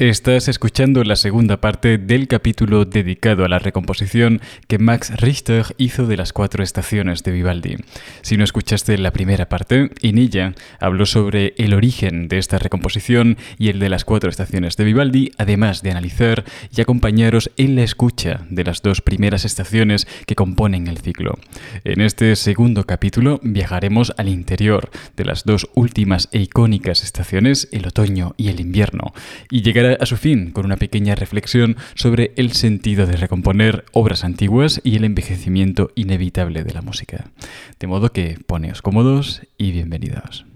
Estás 0.00 0.48
escuchando 0.48 1.04
la 1.04 1.14
segunda 1.14 1.60
parte 1.60 1.98
del 1.98 2.26
capítulo 2.26 2.86
dedicado 2.86 3.44
a 3.44 3.50
la 3.50 3.58
recomposición 3.58 4.40
que 4.66 4.78
Max 4.78 5.12
Richter 5.20 5.66
hizo 5.76 6.06
de 6.06 6.16
las 6.16 6.32
cuatro 6.32 6.64
estaciones 6.64 7.22
de 7.22 7.32
Vivaldi. 7.32 7.76
Si 8.22 8.38
no 8.38 8.44
escuchaste 8.44 8.96
la 8.96 9.12
primera 9.12 9.50
parte, 9.50 9.90
en 10.00 10.16
ella 10.16 10.54
habló 10.78 11.04
sobre 11.04 11.52
el 11.58 11.74
origen 11.74 12.28
de 12.28 12.38
esta 12.38 12.58
recomposición 12.58 13.36
y 13.58 13.68
el 13.68 13.78
de 13.78 13.90
las 13.90 14.06
cuatro 14.06 14.30
estaciones 14.30 14.78
de 14.78 14.84
Vivaldi, 14.84 15.32
además 15.36 15.82
de 15.82 15.90
analizar 15.90 16.46
y 16.74 16.80
acompañaros 16.80 17.50
en 17.58 17.76
la 17.76 17.82
escucha 17.82 18.46
de 18.48 18.64
las 18.64 18.80
dos 18.80 19.02
primeras 19.02 19.44
estaciones 19.44 20.08
que 20.24 20.34
componen 20.34 20.88
el 20.88 20.96
ciclo. 20.96 21.38
En 21.84 22.00
este 22.00 22.36
segundo 22.36 22.86
capítulo 22.86 23.38
viajaremos 23.42 24.14
al 24.16 24.30
interior 24.30 24.88
de 25.18 25.26
las 25.26 25.44
dos 25.44 25.68
últimas 25.74 26.30
e 26.32 26.40
icónicas 26.40 27.04
estaciones, 27.04 27.68
el 27.70 27.86
otoño 27.86 28.34
y 28.38 28.48
el 28.48 28.60
invierno, 28.60 29.12
y 29.50 29.60
llegará 29.60 29.89
a 29.98 30.06
su 30.06 30.16
fin 30.16 30.50
con 30.50 30.66
una 30.66 30.76
pequeña 30.76 31.14
reflexión 31.14 31.76
sobre 31.94 32.32
el 32.36 32.52
sentido 32.52 33.06
de 33.06 33.16
recomponer 33.16 33.84
obras 33.92 34.24
antiguas 34.24 34.80
y 34.84 34.96
el 34.96 35.04
envejecimiento 35.04 35.90
inevitable 35.94 36.64
de 36.64 36.72
la 36.72 36.82
música. 36.82 37.30
De 37.78 37.86
modo 37.86 38.12
que 38.12 38.38
poneos 38.46 38.82
cómodos 38.82 39.42
y 39.56 39.72
bienvenidos. 39.72 40.46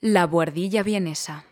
La 0.00 0.26
buhardilla 0.26 0.82
vienesa. 0.82 1.44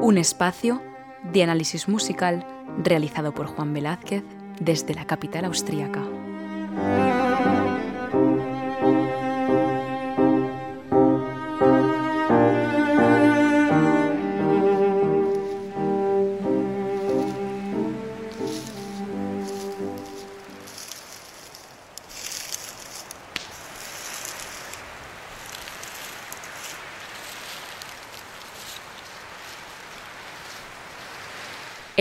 Un 0.00 0.18
espacio 0.18 0.80
de 1.32 1.42
análisis 1.42 1.88
musical 1.88 2.46
realizado 2.82 3.32
por 3.32 3.46
Juan 3.46 3.72
Velázquez 3.72 4.22
desde 4.60 4.94
la 4.94 5.06
capital 5.06 5.44
austríaca. 5.46 6.02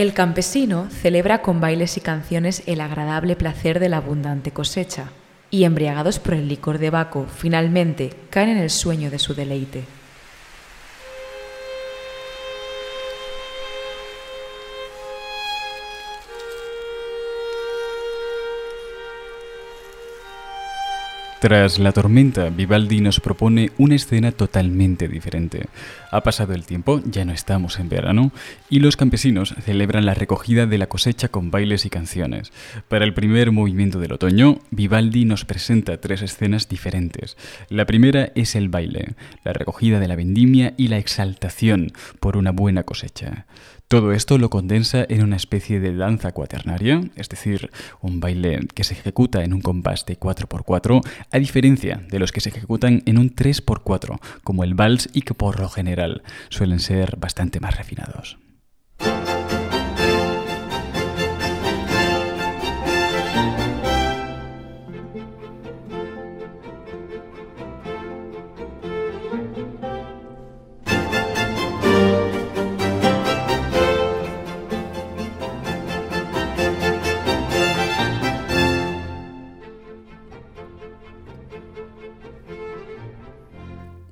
El 0.01 0.13
campesino 0.13 0.87
celebra 0.89 1.43
con 1.43 1.61
bailes 1.61 1.95
y 1.95 2.01
canciones 2.01 2.63
el 2.65 2.81
agradable 2.81 3.35
placer 3.35 3.79
de 3.79 3.87
la 3.87 3.97
abundante 3.97 4.49
cosecha, 4.49 5.11
y 5.51 5.63
embriagados 5.63 6.17
por 6.17 6.33
el 6.33 6.47
licor 6.47 6.79
de 6.79 6.89
Baco, 6.89 7.27
finalmente 7.27 8.09
caen 8.31 8.49
en 8.49 8.57
el 8.57 8.71
sueño 8.71 9.11
de 9.11 9.19
su 9.19 9.35
deleite. 9.35 9.83
Tras 21.41 21.79
la 21.79 21.91
tormenta, 21.91 22.51
Vivaldi 22.51 23.01
nos 23.01 23.19
propone 23.19 23.71
una 23.79 23.95
escena 23.95 24.31
totalmente 24.31 25.07
diferente. 25.07 25.65
Ha 26.11 26.21
pasado 26.21 26.53
el 26.53 26.67
tiempo, 26.67 27.01
ya 27.03 27.25
no 27.25 27.33
estamos 27.33 27.79
en 27.79 27.89
verano, 27.89 28.31
y 28.69 28.79
los 28.79 28.95
campesinos 28.95 29.55
celebran 29.65 30.05
la 30.05 30.13
recogida 30.13 30.67
de 30.67 30.77
la 30.77 30.85
cosecha 30.85 31.29
con 31.29 31.49
bailes 31.49 31.83
y 31.87 31.89
canciones. 31.89 32.53
Para 32.87 33.05
el 33.05 33.15
primer 33.15 33.51
movimiento 33.51 33.99
del 33.99 34.11
otoño, 34.11 34.59
Vivaldi 34.69 35.25
nos 35.25 35.43
presenta 35.43 35.99
tres 35.99 36.21
escenas 36.21 36.69
diferentes. 36.69 37.37
La 37.69 37.87
primera 37.87 38.31
es 38.35 38.53
el 38.53 38.69
baile, 38.69 39.15
la 39.43 39.53
recogida 39.53 39.99
de 39.99 40.07
la 40.07 40.15
vendimia 40.15 40.75
y 40.77 40.89
la 40.89 40.99
exaltación 40.99 41.91
por 42.19 42.37
una 42.37 42.51
buena 42.51 42.83
cosecha. 42.83 43.47
Todo 43.91 44.13
esto 44.13 44.37
lo 44.37 44.49
condensa 44.49 45.05
en 45.09 45.21
una 45.21 45.35
especie 45.35 45.81
de 45.81 45.93
danza 45.93 46.31
cuaternaria, 46.31 47.01
es 47.17 47.27
decir, 47.27 47.71
un 47.99 48.21
baile 48.21 48.61
que 48.73 48.85
se 48.85 48.93
ejecuta 48.93 49.43
en 49.43 49.53
un 49.53 49.59
compás 49.59 50.05
de 50.05 50.17
4x4, 50.17 51.01
a 51.29 51.37
diferencia 51.37 52.01
de 52.07 52.17
los 52.17 52.31
que 52.31 52.39
se 52.39 52.51
ejecutan 52.51 53.03
en 53.05 53.17
un 53.17 53.35
3x4, 53.35 54.17
como 54.45 54.63
el 54.63 54.75
vals 54.75 55.09
y 55.11 55.23
que 55.23 55.33
por 55.33 55.59
lo 55.59 55.67
general 55.67 56.23
suelen 56.47 56.79
ser 56.79 57.17
bastante 57.17 57.59
más 57.59 57.75
refinados. 57.75 58.37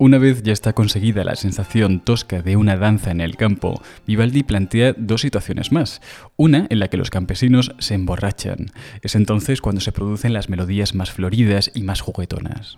Una 0.02 0.18
vez 0.18 0.44
ya 0.44 0.54
está 0.54 0.72
conseguida 0.72 1.26
la 1.26 1.36
sensación 1.36 2.00
tosca 2.00 2.42
de 2.42 2.56
una 2.56 2.78
danza 2.78 3.12
en 3.12 3.20
el 3.20 3.36
campo, 3.36 3.82
Vivaldi 4.08 4.44
plantea 4.44 4.94
dos 4.98 5.20
situaciones 5.20 5.74
más. 5.74 6.00
Una 6.38 6.68
en 6.70 6.80
la 6.80 6.88
que 6.88 6.96
los 6.96 7.10
campesinos 7.10 7.76
se 7.80 7.96
emborrachan. 7.96 8.68
Es 9.02 9.16
entonces 9.16 9.60
cuando 9.60 9.82
se 9.82 9.92
producen 9.92 10.32
las 10.32 10.48
melodías 10.48 10.96
más 10.96 11.12
floridas 11.12 11.70
y 11.74 11.84
más 11.84 12.00
juguetonas. 12.00 12.78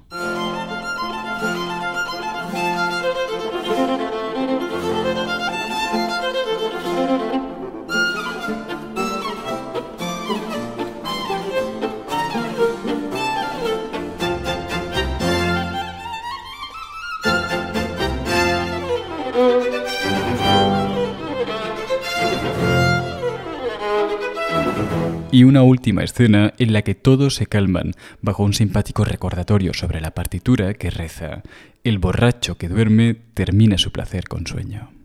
Y 25.32 25.46
una 25.46 25.64
última 25.64 26.04
escena 26.04 26.54
en 26.58 26.74
la 26.74 26.82
que 26.82 26.94
todos 26.94 27.36
se 27.36 27.46
calman 27.46 27.94
bajo 28.22 28.44
un 28.44 28.54
simpático 28.54 29.06
recordatorio 29.06 29.74
sobre 29.74 30.02
la 30.02 30.12
partitura 30.12 30.74
que 30.74 30.90
reza, 30.90 31.42
El 31.84 32.00
borracho 32.00 32.58
que 32.58 32.68
duerme 32.68 33.16
termina 33.34 33.78
su 33.78 33.92
placer 33.92 34.28
con 34.28 34.46
sueño. 34.46 35.01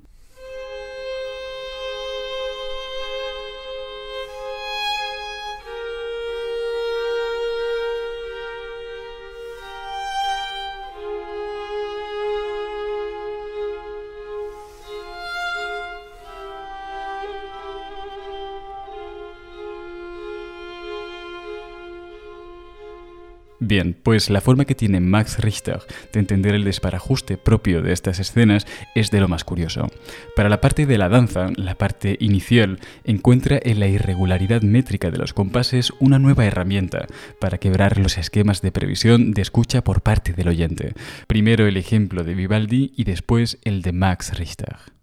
Bien, 23.66 23.96
pues 24.00 24.30
la 24.30 24.40
forma 24.40 24.64
que 24.64 24.76
tiene 24.76 25.00
Max 25.00 25.40
Richter 25.40 25.80
de 26.12 26.20
entender 26.20 26.54
el 26.54 26.62
desparajuste 26.62 27.36
propio 27.36 27.82
de 27.82 27.92
estas 27.92 28.20
escenas 28.20 28.64
es 28.94 29.10
de 29.10 29.18
lo 29.18 29.26
más 29.26 29.42
curioso. 29.42 29.88
Para 30.36 30.48
la 30.48 30.60
parte 30.60 30.86
de 30.86 30.98
la 30.98 31.08
danza, 31.08 31.50
la 31.56 31.74
parte 31.74 32.16
inicial, 32.20 32.78
encuentra 33.02 33.58
en 33.60 33.80
la 33.80 33.88
irregularidad 33.88 34.62
métrica 34.62 35.10
de 35.10 35.18
los 35.18 35.32
compases 35.32 35.92
una 35.98 36.20
nueva 36.20 36.44
herramienta 36.44 37.06
para 37.40 37.58
quebrar 37.58 37.98
los 37.98 38.18
esquemas 38.18 38.62
de 38.62 38.70
previsión 38.70 39.32
de 39.32 39.42
escucha 39.42 39.82
por 39.82 40.00
parte 40.00 40.32
del 40.32 40.46
oyente. 40.46 40.92
Primero 41.26 41.66
el 41.66 41.76
ejemplo 41.76 42.22
de 42.22 42.34
Vivaldi 42.34 42.92
y 42.96 43.02
después 43.02 43.58
el 43.64 43.82
de 43.82 43.90
Max 43.90 44.38
Richter. 44.38 44.95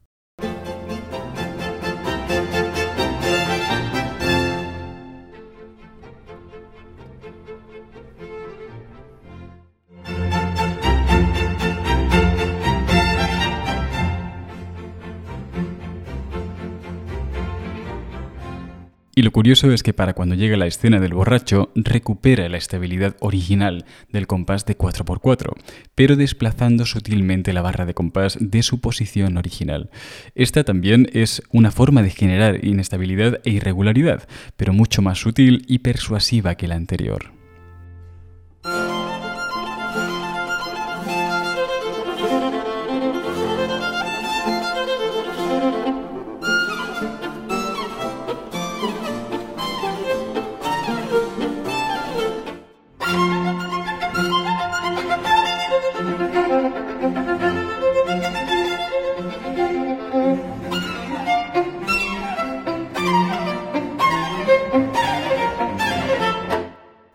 Y 19.15 19.21
lo 19.21 19.31
curioso 19.31 19.71
es 19.71 19.83
que 19.83 19.93
para 19.93 20.13
cuando 20.13 20.33
llega 20.33 20.57
la 20.57 20.65
escena 20.65 20.99
del 20.99 21.13
borracho, 21.13 21.71
recupera 21.75 22.49
la 22.49 22.57
estabilidad 22.57 23.15
original 23.19 23.85
del 24.11 24.25
compás 24.25 24.65
de 24.65 24.75
4x4, 24.75 25.53
pero 25.93 26.15
desplazando 26.15 26.87
sutilmente 26.87 27.53
la 27.53 27.61
barra 27.61 27.85
de 27.85 27.93
compás 27.93 28.37
de 28.39 28.63
su 28.63 28.81
posición 28.81 29.37
original. 29.37 29.91
Esta 30.33 30.63
también 30.63 31.09
es 31.13 31.43
una 31.51 31.69
forma 31.69 32.01
de 32.01 32.09
generar 32.09 32.65
inestabilidad 32.65 33.39
e 33.43 33.51
irregularidad, 33.51 34.27
pero 34.57 34.73
mucho 34.73 35.03
más 35.03 35.19
sutil 35.19 35.63
y 35.67 35.79
persuasiva 35.79 36.55
que 36.55 36.67
la 36.67 36.75
anterior. 36.75 37.42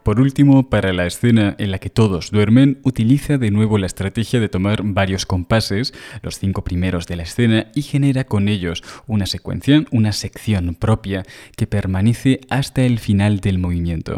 Por 0.08 0.22
último, 0.22 0.70
para 0.70 0.94
la 0.94 1.04
escena 1.04 1.54
en 1.58 1.70
la 1.70 1.80
que 1.80 1.90
todos 1.90 2.30
duermen, 2.30 2.78
utiliza 2.82 3.36
de 3.36 3.50
nuevo 3.50 3.76
la 3.76 3.84
estrategia 3.84 4.40
de 4.40 4.48
tomar 4.48 4.80
varios 4.82 5.26
compases, 5.26 5.92
los 6.22 6.38
cinco 6.38 6.64
primeros 6.64 7.06
de 7.06 7.16
la 7.16 7.24
escena, 7.24 7.66
y 7.74 7.82
genera 7.82 8.24
con 8.24 8.48
ellos 8.48 8.82
una 9.06 9.26
secuencia, 9.26 9.84
una 9.90 10.12
sección 10.12 10.74
propia 10.76 11.24
que 11.58 11.66
permanece 11.66 12.40
hasta 12.48 12.84
el 12.84 13.00
final 13.00 13.40
del 13.40 13.58
movimiento. 13.58 14.16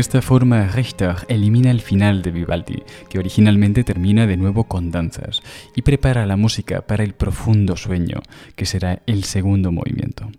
Esta 0.00 0.22
forma, 0.22 0.66
Richter 0.68 1.14
elimina 1.28 1.70
el 1.70 1.80
final 1.80 2.22
de 2.22 2.30
Vivaldi, 2.30 2.82
que 3.08 3.18
originalmente 3.18 3.84
termina 3.84 4.26
de 4.26 4.36
nuevo 4.36 4.64
con 4.64 4.90
danzas, 4.90 5.42
y 5.76 5.82
prepara 5.82 6.26
la 6.26 6.36
música 6.36 6.80
para 6.82 7.04
el 7.04 7.12
profundo 7.12 7.76
sueño, 7.76 8.20
que 8.56 8.66
será 8.66 9.02
el 9.06 9.24
segundo 9.24 9.70
movimiento. 9.72 10.30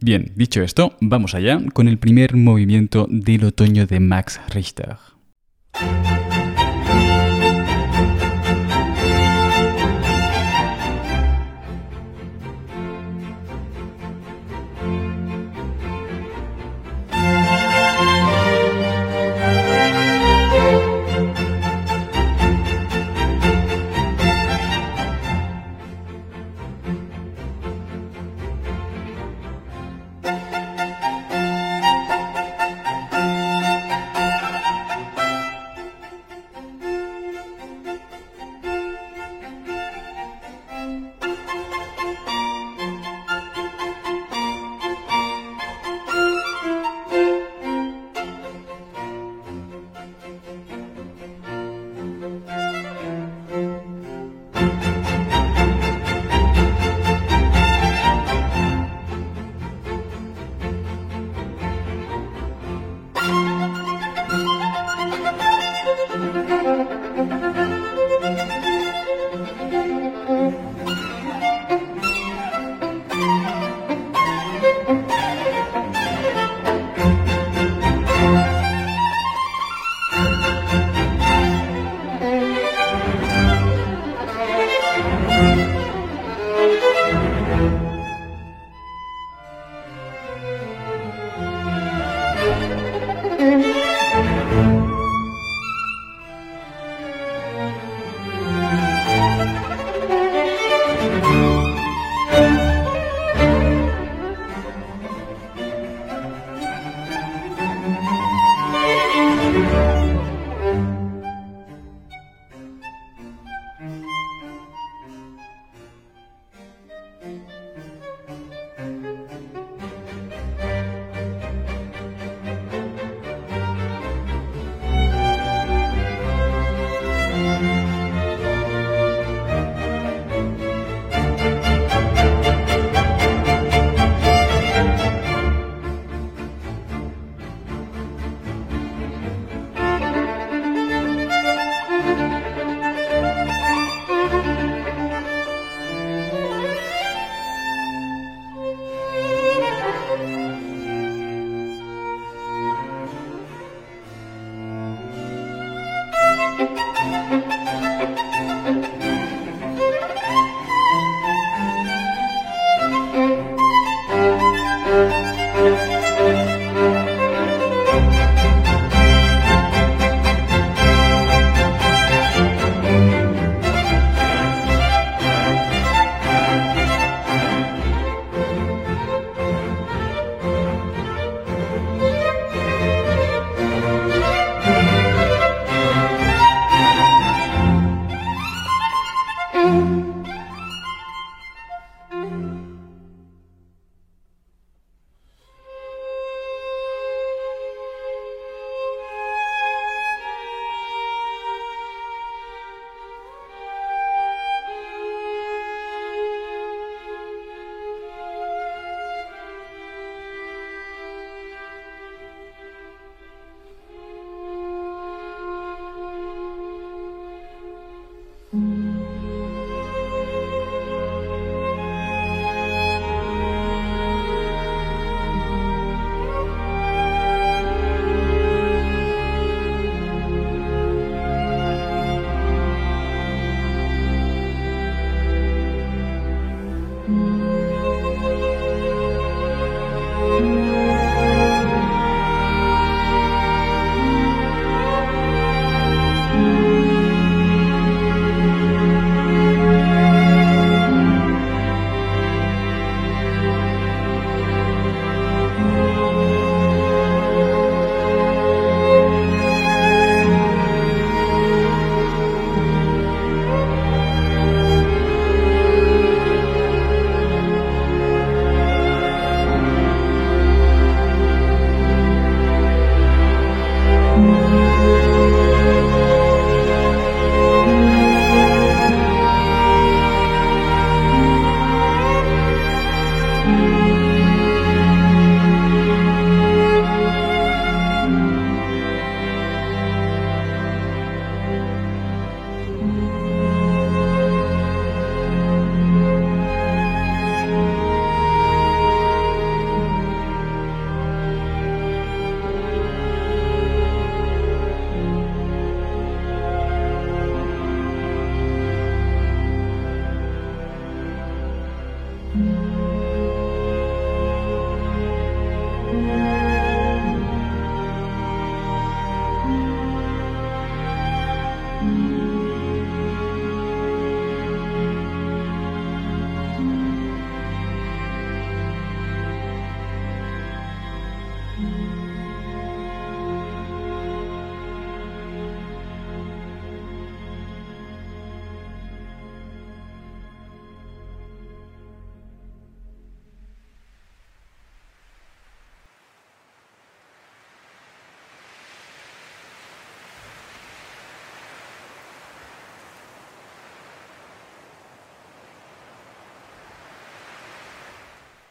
Bien, 0.00 0.32
dicho 0.34 0.62
esto, 0.62 0.96
vamos 1.00 1.34
allá 1.34 1.60
con 1.74 1.86
el 1.86 1.98
primer 1.98 2.34
movimiento 2.34 3.06
del 3.10 3.44
otoño 3.44 3.86
de 3.86 4.00
Max 4.00 4.40
Richter. 4.48 4.96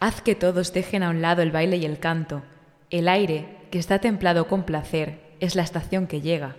Haz 0.01 0.22
que 0.22 0.34
todos 0.34 0.72
dejen 0.72 1.03
a 1.03 1.10
un 1.10 1.22
lado 1.22 1.41
el 1.41 1.51
baile 1.51 1.75
y 1.75 1.86
el 1.86 2.00
canto. 2.00 2.41
El 2.89 3.10
aire, 3.10 3.58
que 3.70 3.79
está 3.79 4.00
templado 4.00 4.48
con 4.48 4.63
placer, 4.63 5.20
es 5.41 5.56
la 5.56 5.63
estación 5.63 6.08
que 6.08 6.22
llega. 6.22 6.56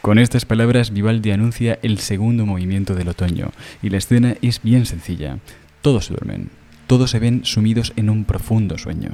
Con 0.00 0.18
estas 0.18 0.46
palabras, 0.46 0.92
Vivaldi 0.92 1.30
anuncia 1.30 1.78
el 1.82 1.98
segundo 1.98 2.46
movimiento 2.46 2.94
del 2.94 3.08
otoño, 3.08 3.50
y 3.82 3.90
la 3.90 3.98
escena 3.98 4.36
es 4.40 4.62
bien 4.62 4.86
sencilla. 4.86 5.38
Todos 5.82 6.08
duermen, 6.08 6.50
todos 6.90 7.12
se 7.12 7.20
ven 7.20 7.44
sumidos 7.44 7.92
en 7.94 8.10
un 8.10 8.24
profundo 8.24 8.76
sueño, 8.76 9.10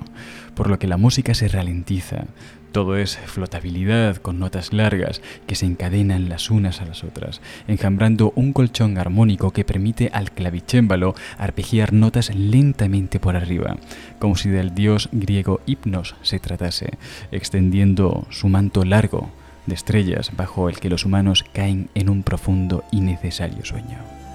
por 0.54 0.70
lo 0.70 0.78
que 0.78 0.86
la 0.86 0.96
música 0.96 1.34
se 1.34 1.46
ralentiza, 1.46 2.24
todo 2.72 2.96
es 2.96 3.18
flotabilidad 3.18 4.16
con 4.16 4.38
notas 4.38 4.72
largas 4.72 5.20
que 5.46 5.56
se 5.56 5.66
encadenan 5.66 6.30
las 6.30 6.50
unas 6.50 6.80
a 6.80 6.86
las 6.86 7.04
otras, 7.04 7.42
enjambrando 7.68 8.32
un 8.34 8.54
colchón 8.54 8.96
armónico 8.96 9.50
que 9.50 9.66
permite 9.66 10.08
al 10.14 10.32
clavicémbalo 10.32 11.14
arpegiar 11.36 11.92
notas 11.92 12.34
lentamente 12.34 13.20
por 13.20 13.36
arriba, 13.36 13.76
como 14.18 14.36
si 14.36 14.48
del 14.48 14.74
dios 14.74 15.10
griego 15.12 15.60
Hipnos 15.66 16.14
se 16.22 16.38
tratase, 16.38 16.96
extendiendo 17.30 18.26
su 18.30 18.48
manto 18.48 18.86
largo 18.86 19.30
de 19.66 19.74
estrellas 19.74 20.30
bajo 20.34 20.70
el 20.70 20.80
que 20.80 20.88
los 20.88 21.04
humanos 21.04 21.44
caen 21.52 21.90
en 21.94 22.08
un 22.08 22.22
profundo 22.22 22.84
y 22.90 23.02
necesario 23.02 23.66
sueño. 23.66 24.25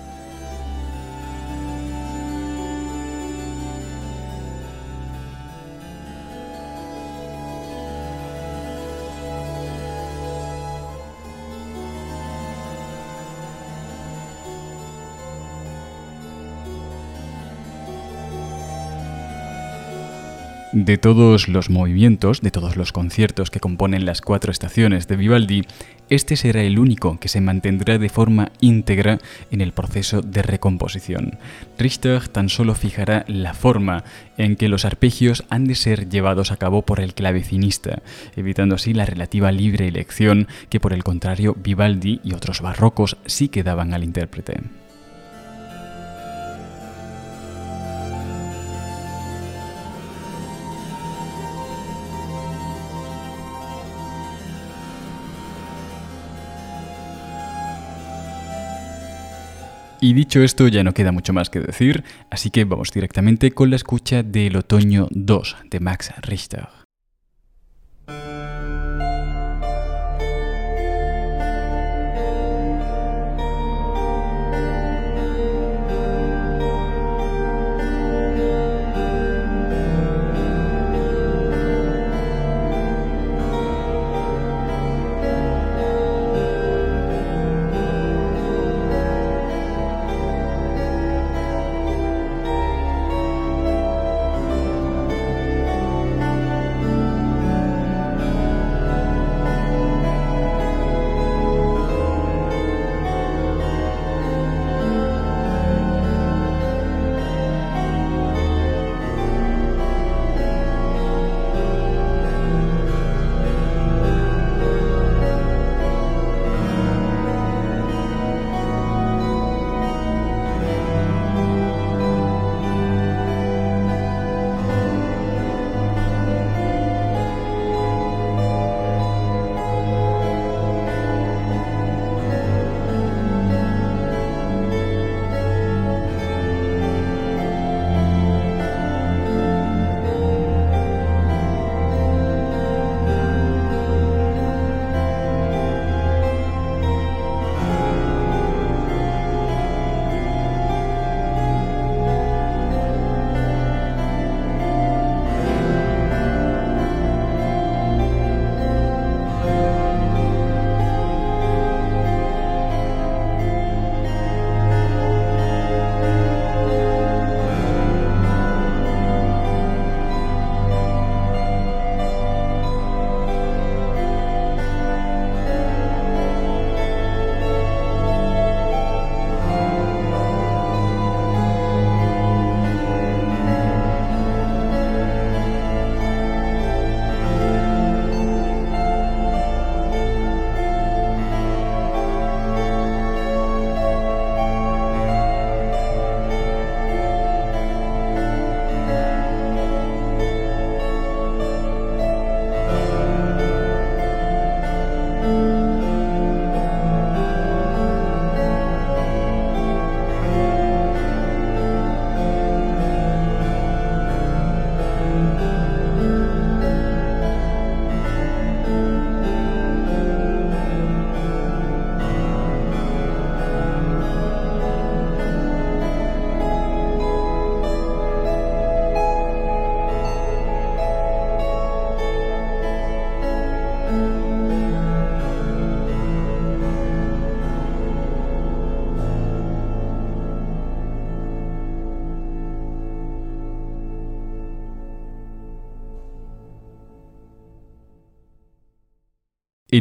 De 20.74 20.98
todos 20.98 21.50
los 21.50 21.70
movimientos, 21.70 22.40
de 22.40 22.50
todos 22.50 22.78
los 22.78 22.94
conciertos 22.94 23.52
que 23.52 23.60
componen 23.60 24.06
las 24.06 24.22
cuatro 24.22 24.54
estaciones 24.54 25.06
de 25.06 25.18
Vivaldi, 25.18 25.64
este 26.10 26.38
será 26.38 26.62
el 26.64 26.80
único 26.80 27.20
que 27.20 27.28
se 27.28 27.42
mantendrá 27.42 27.98
de 27.98 28.08
forma 28.08 28.54
íntegra 28.62 29.20
en 29.52 29.60
el 29.60 29.74
proceso 29.74 30.22
de 30.22 30.42
recomposición. 30.42 31.38
Richter 31.78 32.30
tan 32.30 32.48
solo 32.48 32.74
fijará 32.74 33.26
la 33.28 33.54
forma 33.54 34.06
en 34.38 34.56
que 34.56 34.70
los 34.70 34.86
arpegios 34.86 35.44
han 35.50 35.66
de 35.66 35.76
ser 35.76 36.08
llevados 36.08 36.54
a 36.54 36.58
cabo 36.58 36.84
por 36.84 37.02
el 37.02 37.16
clavecinista, 37.16 38.02
evitando 38.38 38.76
así 38.76 38.94
la 38.94 39.06
relativa 39.06 39.52
libre 39.52 39.90
elección 39.90 40.48
que 40.70 40.80
por 40.80 40.94
el 40.94 41.04
contrario 41.04 41.54
Vivaldi 41.62 42.22
y 42.24 42.34
otros 42.34 42.62
barrocos 42.62 43.18
sí 43.26 43.50
que 43.50 43.64
daban 43.64 43.94
al 43.94 44.06
intérprete. 44.06 44.81
Y 60.04 60.14
dicho 60.14 60.42
esto, 60.42 60.68
ya 60.68 60.84
no 60.84 60.96
queda 60.96 61.12
mucho 61.12 61.32
más 61.32 61.52
que 61.52 61.60
decir, 61.60 62.04
así 62.32 62.50
que 62.50 62.66
vamos 62.66 62.90
directamente 62.92 63.52
con 63.52 63.70
la 63.70 63.76
escucha 63.76 64.24
del 64.24 64.56
Otoño 64.56 65.08
2 65.12 65.58
de 65.70 65.80
Max 65.80 66.12
Richter. 66.24 66.81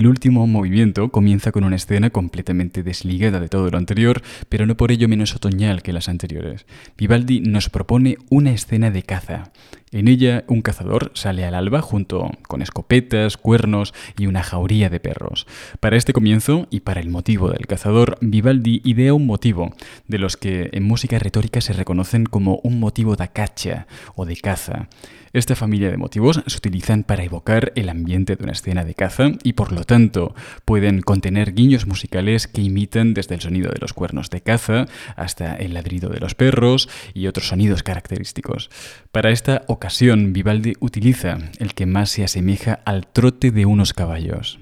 El 0.01 0.07
último 0.07 0.47
movimiento 0.47 1.11
comienza 1.11 1.53
con 1.53 1.63
una 1.63 1.77
escena 1.77 2.09
completamente 2.09 2.83
desligada 2.83 3.39
de 3.39 3.51
todo 3.51 3.69
lo 3.69 3.77
anterior, 3.77 4.23
pero 4.49 4.65
no 4.65 4.75
por 4.75 4.93
ello 4.93 5.09
menos 5.09 5.37
otoñal 5.37 5.83
que 5.83 5.93
las 5.93 6.09
anteriores. 6.09 6.65
Vivaldi 6.97 7.41
nos 7.41 7.69
propone 7.69 8.17
una 8.31 8.51
escena 8.51 8.91
de 8.91 9.03
caza. 9.03 9.53
En 9.93 10.09
ella, 10.09 10.45
un 10.47 10.63
cazador 10.63 11.11
sale 11.13 11.45
al 11.45 11.55
alba 11.55 11.83
junto 11.83 12.31
con 12.49 12.63
escopetas, 12.63 13.37
cuernos 13.37 13.93
y 14.17 14.27
una 14.27 14.43
jauría 14.43 14.89
de 14.89 15.01
perros. 15.01 15.47
Para 15.81 15.99
este 15.99 16.15
comienzo 16.15 16.67
y 16.71 16.81
para 16.81 17.01
el 17.01 17.11
motivo 17.11 17.51
del 17.51 17.67
cazador, 17.67 18.17
Vivaldi 18.23 18.81
idea 18.85 19.13
un 19.13 19.27
motivo, 19.27 19.75
de 20.09 20.19
los 20.19 20.39
que 20.39 20.71
en 20.73 20.85
música 20.85 21.19
retórica 21.19 21.61
se 21.61 21.75
reconocen 21.75 22.25
como 22.25 22.61
un 22.63 22.81
motivo 22.81 23.17
da 23.17 23.29
caccia 23.29 23.87
o 24.15 24.25
de 24.25 24.37
caza. 24.37 24.89
Esta 25.33 25.55
familia 25.55 25.91
de 25.91 25.97
motivos 25.97 26.43
se 26.45 26.57
utilizan 26.57 27.05
para 27.05 27.23
evocar 27.23 27.73
el 27.77 27.89
ambiente 27.89 28.35
de 28.35 28.43
una 28.43 28.53
escena 28.53 28.85
de 28.85 28.95
caza 28.95 29.31
y 29.45 29.53
por 29.53 29.71
lo 29.71 29.85
tanto 29.85 30.35
pueden 30.65 31.03
contener 31.03 31.55
guiños 31.55 31.87
musicales 31.87 32.49
que 32.49 32.63
imitan 32.63 33.15
desde 33.15 33.37
el 33.37 33.41
sonido 33.41 33.71
de 33.71 33.79
los 33.81 33.93
cuernos 33.93 34.29
de 34.31 34.41
caza 34.41 34.87
hasta 35.15 35.55
el 35.55 35.75
ladrido 35.75 36.11
de 36.11 36.19
los 36.19 36.35
perros 36.35 36.89
y 37.15 37.29
otros 37.29 37.47
sonidos 37.47 37.85
característicos. 37.85 38.71
Para 39.13 39.31
esta 39.31 39.63
ocasión 39.69 40.33
Vivaldi 40.33 40.73
utiliza 40.81 41.39
el 41.59 41.75
que 41.75 41.87
más 41.87 42.11
se 42.11 42.25
asemeja 42.25 42.81
al 42.85 43.07
trote 43.07 43.53
de 43.53 43.67
unos 43.67 43.93
caballos. 43.93 44.59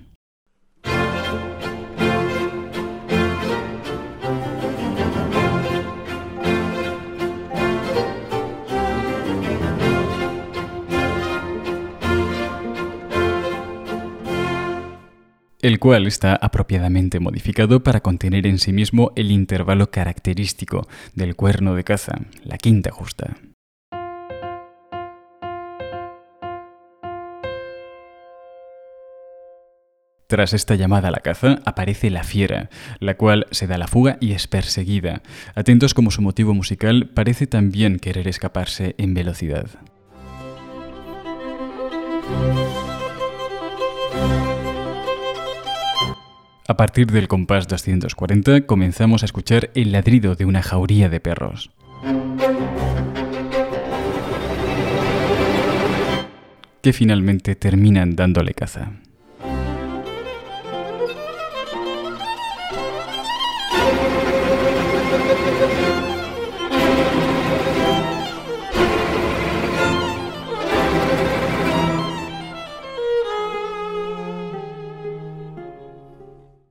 El 15.60 15.78
cual 15.78 16.06
está 16.06 16.34
apropiadamente 16.34 17.20
modificado 17.20 17.82
para 17.82 18.00
contener 18.00 18.46
en 18.46 18.58
sí 18.58 18.72
mismo 18.72 19.12
el 19.16 19.30
intervalo 19.30 19.90
característico 19.90 20.86
del 21.14 21.34
cuerno 21.34 21.74
de 21.74 21.84
caza, 21.84 22.20
la 22.44 22.58
quinta 22.58 22.90
justa. 22.90 23.36
Tras 30.28 30.52
esta 30.52 30.74
llamada 30.74 31.08
a 31.08 31.10
la 31.10 31.20
caza, 31.20 31.60
aparece 31.64 32.10
la 32.10 32.22
fiera, 32.22 32.68
la 33.00 33.16
cual 33.16 33.46
se 33.50 33.66
da 33.66 33.78
la 33.78 33.88
fuga 33.88 34.18
y 34.20 34.32
es 34.32 34.46
perseguida. 34.46 35.22
Atentos 35.54 35.94
como 35.94 36.10
su 36.10 36.20
motivo 36.20 36.52
musical 36.52 37.08
parece 37.14 37.46
también 37.46 37.98
querer 37.98 38.28
escaparse 38.28 38.94
en 38.98 39.14
velocidad. 39.14 39.70
A 46.70 46.76
partir 46.76 47.06
del 47.06 47.28
compás 47.28 47.66
240 47.66 48.66
comenzamos 48.66 49.22
a 49.22 49.24
escuchar 49.24 49.70
el 49.74 49.90
ladrido 49.90 50.34
de 50.34 50.44
una 50.44 50.62
jauría 50.62 51.08
de 51.08 51.18
perros. 51.18 51.70
que 56.82 56.92
finalmente 56.92 57.56
terminan 57.56 58.14
dándole 58.14 58.54
caza. 58.54 58.92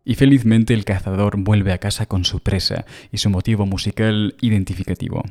Y 0.08 0.16
felizmente 0.16 0.74
el 0.74 0.86
cazador 0.86 1.36
vuelve 1.38 1.74
a 1.74 1.80
casa 1.80 2.06
con 2.06 2.24
su 2.24 2.40
presa 2.40 2.86
y 3.12 3.18
su 3.18 3.30
motivo 3.30 3.66
musical 3.66 4.36
identificativo. 4.40 5.22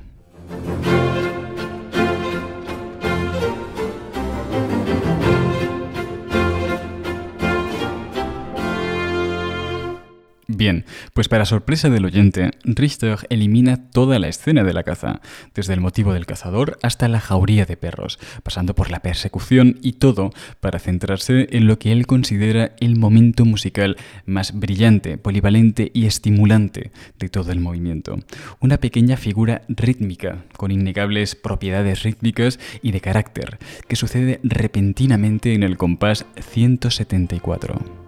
Bien, 10.56 10.86
pues 11.12 11.28
para 11.28 11.44
sorpresa 11.44 11.90
del 11.90 12.06
oyente, 12.06 12.50
Richter 12.64 13.18
elimina 13.28 13.90
toda 13.90 14.18
la 14.18 14.28
escena 14.28 14.64
de 14.64 14.72
la 14.72 14.84
caza, 14.84 15.20
desde 15.54 15.74
el 15.74 15.82
motivo 15.82 16.14
del 16.14 16.24
cazador 16.24 16.78
hasta 16.82 17.08
la 17.08 17.20
jauría 17.20 17.66
de 17.66 17.76
perros, 17.76 18.18
pasando 18.42 18.74
por 18.74 18.90
la 18.90 19.00
persecución 19.00 19.78
y 19.82 19.92
todo 19.94 20.30
para 20.60 20.78
centrarse 20.78 21.48
en 21.50 21.66
lo 21.66 21.78
que 21.78 21.92
él 21.92 22.06
considera 22.06 22.74
el 22.80 22.96
momento 22.96 23.44
musical 23.44 23.98
más 24.24 24.58
brillante, 24.58 25.18
polivalente 25.18 25.90
y 25.92 26.06
estimulante 26.06 26.90
de 27.18 27.28
todo 27.28 27.52
el 27.52 27.60
movimiento. 27.60 28.18
Una 28.58 28.78
pequeña 28.78 29.18
figura 29.18 29.60
rítmica, 29.68 30.46
con 30.56 30.70
innegables 30.70 31.34
propiedades 31.34 32.02
rítmicas 32.02 32.58
y 32.80 32.92
de 32.92 33.02
carácter, 33.02 33.58
que 33.88 33.96
sucede 33.96 34.40
repentinamente 34.42 35.52
en 35.52 35.64
el 35.64 35.76
compás 35.76 36.24
174. 36.40 38.05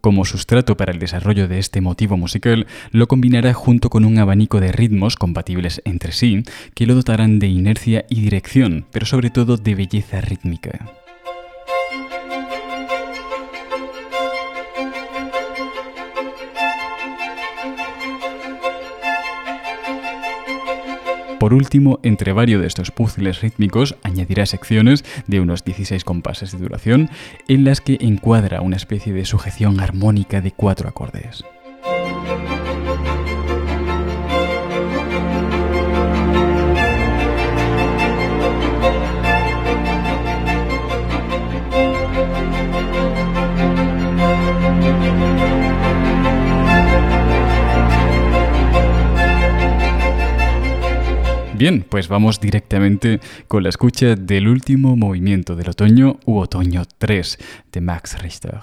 Como 0.00 0.24
sustrato 0.24 0.76
para 0.76 0.92
el 0.92 0.98
desarrollo 0.98 1.46
de 1.46 1.58
este 1.58 1.80
motivo 1.80 2.16
musical, 2.16 2.66
lo 2.90 3.06
combinará 3.06 3.52
junto 3.52 3.90
con 3.90 4.04
un 4.04 4.18
abanico 4.18 4.60
de 4.60 4.72
ritmos 4.72 5.16
compatibles 5.16 5.82
entre 5.84 6.12
sí, 6.12 6.42
que 6.74 6.86
lo 6.86 6.94
dotarán 6.94 7.38
de 7.38 7.48
inercia 7.48 8.06
y 8.08 8.22
dirección, 8.22 8.86
pero 8.92 9.04
sobre 9.04 9.30
todo 9.30 9.56
de 9.58 9.74
belleza 9.74 10.20
rítmica. 10.20 10.99
Por 21.40 21.54
último, 21.54 22.00
entre 22.02 22.34
varios 22.34 22.60
de 22.60 22.66
estos 22.66 22.90
puzzles 22.90 23.40
rítmicos, 23.40 23.96
añadirá 24.02 24.44
secciones 24.44 25.06
de 25.26 25.40
unos 25.40 25.64
16 25.64 26.04
compases 26.04 26.52
de 26.52 26.58
duración 26.58 27.08
en 27.48 27.64
las 27.64 27.80
que 27.80 27.96
encuadra 28.02 28.60
una 28.60 28.76
especie 28.76 29.14
de 29.14 29.24
sujeción 29.24 29.80
armónica 29.80 30.42
de 30.42 30.52
cuatro 30.52 30.86
acordes. 30.86 31.42
Bien, 51.60 51.84
pues 51.86 52.08
vamos 52.08 52.40
directamente 52.40 53.20
con 53.46 53.62
la 53.62 53.68
escucha 53.68 54.16
del 54.16 54.48
último 54.48 54.96
movimiento 54.96 55.56
del 55.56 55.68
otoño 55.68 56.18
u 56.24 56.38
otoño 56.38 56.84
3 56.96 57.38
de 57.70 57.80
Max 57.82 58.18
Richter. 58.22 58.60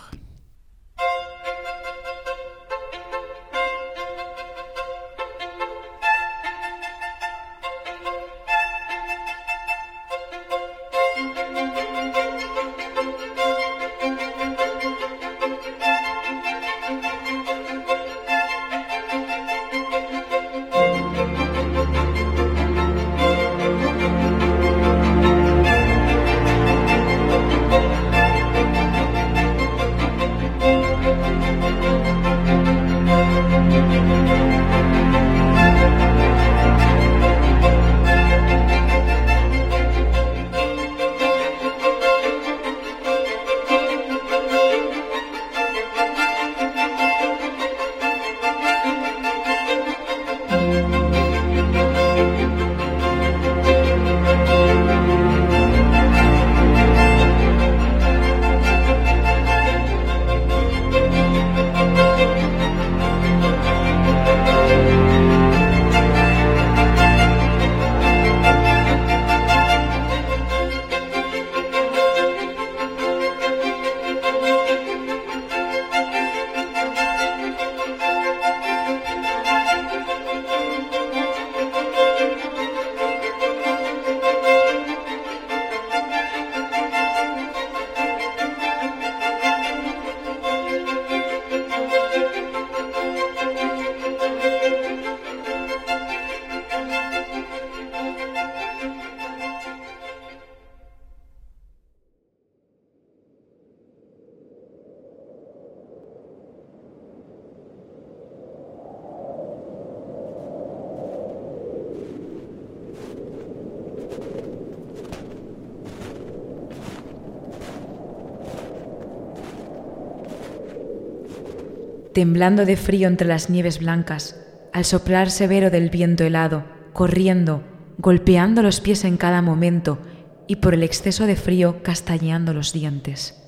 Temblando 122.17 122.65
de 122.65 122.77
frío 122.77 123.07
entre 123.07 123.27
las 123.27 123.51
nieves 123.51 123.77
blancas, 123.77 124.35
al 124.73 124.85
soplar 124.85 125.29
severo 125.29 125.69
del 125.69 125.91
viento 125.91 126.23
helado, 126.23 126.63
corriendo, 126.91 127.61
golpeando 127.99 128.63
los 128.63 128.81
pies 128.81 129.03
en 129.03 129.17
cada 129.17 129.43
momento 129.43 129.99
y 130.47 130.55
por 130.55 130.73
el 130.73 130.81
exceso 130.81 131.27
de 131.27 131.35
frío 131.35 131.83
castañeando 131.83 132.55
los 132.55 132.73
dientes. 132.73 133.46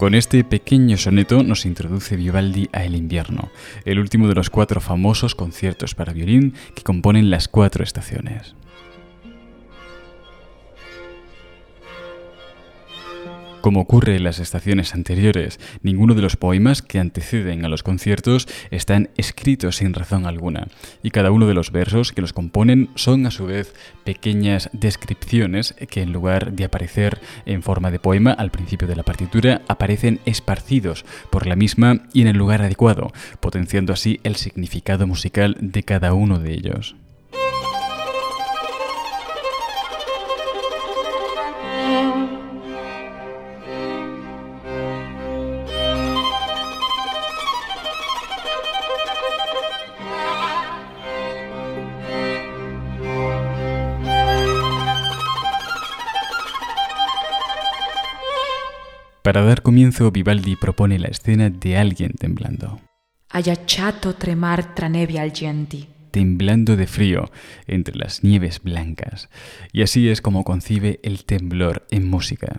Con 0.00 0.14
este 0.14 0.44
pequeño 0.44 0.96
soneto 0.96 1.42
nos 1.42 1.66
introduce 1.66 2.16
Vivaldi 2.16 2.70
a 2.72 2.84
El 2.86 2.96
invierno, 2.96 3.50
el 3.84 3.98
último 3.98 4.28
de 4.28 4.34
los 4.34 4.48
cuatro 4.48 4.80
famosos 4.80 5.34
conciertos 5.34 5.94
para 5.94 6.14
violín 6.14 6.54
que 6.74 6.82
componen 6.82 7.28
las 7.28 7.48
cuatro 7.48 7.84
estaciones. 7.84 8.54
Como 13.60 13.80
ocurre 13.80 14.16
en 14.16 14.24
las 14.24 14.38
estaciones 14.38 14.94
anteriores, 14.94 15.60
ninguno 15.82 16.14
de 16.14 16.22
los 16.22 16.36
poemas 16.36 16.80
que 16.80 16.98
anteceden 16.98 17.64
a 17.64 17.68
los 17.68 17.82
conciertos 17.82 18.48
están 18.70 19.10
escritos 19.18 19.76
sin 19.76 19.92
razón 19.92 20.24
alguna, 20.24 20.68
y 21.02 21.10
cada 21.10 21.30
uno 21.30 21.46
de 21.46 21.52
los 21.52 21.70
versos 21.70 22.12
que 22.12 22.22
los 22.22 22.32
componen 22.32 22.88
son 22.94 23.26
a 23.26 23.30
su 23.30 23.44
vez 23.44 23.74
pequeñas 24.04 24.70
descripciones 24.72 25.74
que 25.90 26.00
en 26.00 26.12
lugar 26.12 26.52
de 26.52 26.64
aparecer 26.64 27.20
en 27.44 27.62
forma 27.62 27.90
de 27.90 27.98
poema 27.98 28.32
al 28.32 28.50
principio 28.50 28.88
de 28.88 28.96
la 28.96 29.02
partitura, 29.02 29.60
aparecen 29.68 30.20
esparcidos 30.24 31.04
por 31.30 31.46
la 31.46 31.56
misma 31.56 32.08
y 32.14 32.22
en 32.22 32.28
el 32.28 32.38
lugar 32.38 32.62
adecuado, 32.62 33.12
potenciando 33.40 33.92
así 33.92 34.20
el 34.24 34.36
significado 34.36 35.06
musical 35.06 35.56
de 35.60 35.82
cada 35.82 36.14
uno 36.14 36.38
de 36.38 36.54
ellos. 36.54 36.96
Para 59.30 59.44
dar 59.44 59.62
comienzo, 59.62 60.10
Vivaldi 60.10 60.56
propone 60.56 60.98
la 60.98 61.06
escena 61.06 61.50
de 61.50 61.76
alguien 61.76 62.14
temblando. 62.14 62.80
Ayachato 63.28 64.16
tremar 64.16 64.74
tra 64.74 64.88
al 64.88 65.32
genti. 65.32 65.86
Temblando 66.10 66.74
de 66.74 66.88
frío 66.88 67.30
entre 67.68 67.94
las 67.94 68.24
nieves 68.24 68.60
blancas. 68.60 69.28
Y 69.72 69.82
así 69.82 70.08
es 70.08 70.20
como 70.20 70.42
concibe 70.42 70.98
el 71.04 71.24
temblor 71.26 71.86
en 71.92 72.10
música. 72.10 72.58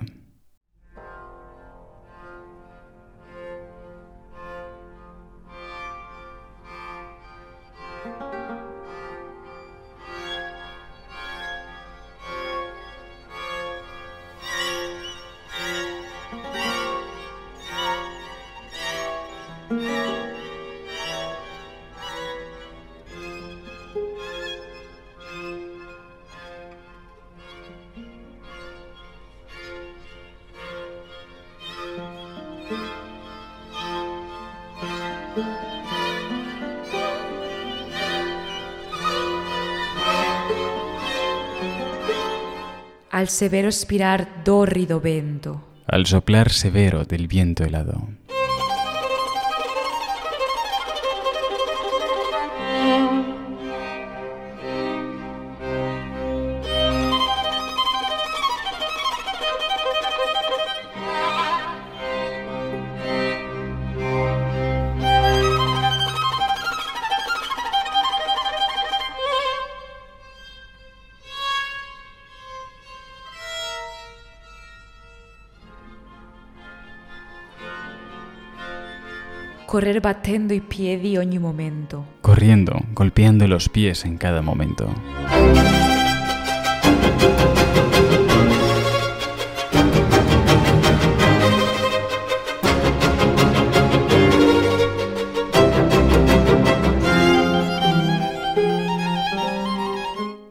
Severo 43.31 43.71
spirar 43.71 44.43
dórrido 44.43 44.99
vento. 44.99 45.67
Al 45.87 46.05
soplar 46.05 46.51
severo 46.51 47.05
del 47.05 47.27
viento 47.27 47.63
helado. 47.63 48.07
Correr 79.71 80.01
battendo 80.01 80.53
i 80.53 80.59
piedi 80.59 81.15
ogni 81.15 81.39
momento. 81.39 82.17
Corriendo, 82.19 82.77
golpeando 82.91 83.47
los 83.47 83.69
pies 83.69 84.03
en 84.03 84.17
cada 84.17 84.41
momento. 84.41 84.93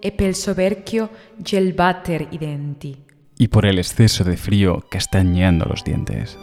E 0.00 0.12
pel 0.12 0.34
soverchio 0.34 1.10
gel 1.42 1.74
batter 1.74 2.26
i 2.30 2.38
denti. 2.38 3.04
Y 3.36 3.48
por 3.48 3.66
el 3.66 3.78
exceso 3.78 4.24
de 4.24 4.38
frío 4.38 4.82
castañeando 4.88 5.66
los 5.66 5.84
dientes. 5.84 6.38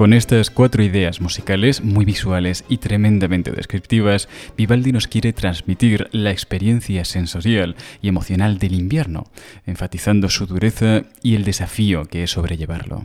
Con 0.00 0.14
estas 0.14 0.48
cuatro 0.48 0.82
ideas 0.82 1.20
musicales 1.20 1.84
muy 1.84 2.06
visuales 2.06 2.64
y 2.70 2.78
tremendamente 2.78 3.50
descriptivas, 3.50 4.30
Vivaldi 4.56 4.92
nos 4.92 5.06
quiere 5.08 5.34
transmitir 5.34 6.08
la 6.12 6.30
experiencia 6.30 7.04
sensorial 7.04 7.76
y 8.00 8.08
emocional 8.08 8.56
del 8.56 8.72
invierno, 8.72 9.24
enfatizando 9.66 10.30
su 10.30 10.46
dureza 10.46 11.02
y 11.22 11.34
el 11.34 11.44
desafío 11.44 12.06
que 12.06 12.22
es 12.22 12.30
sobrellevarlo. 12.30 13.04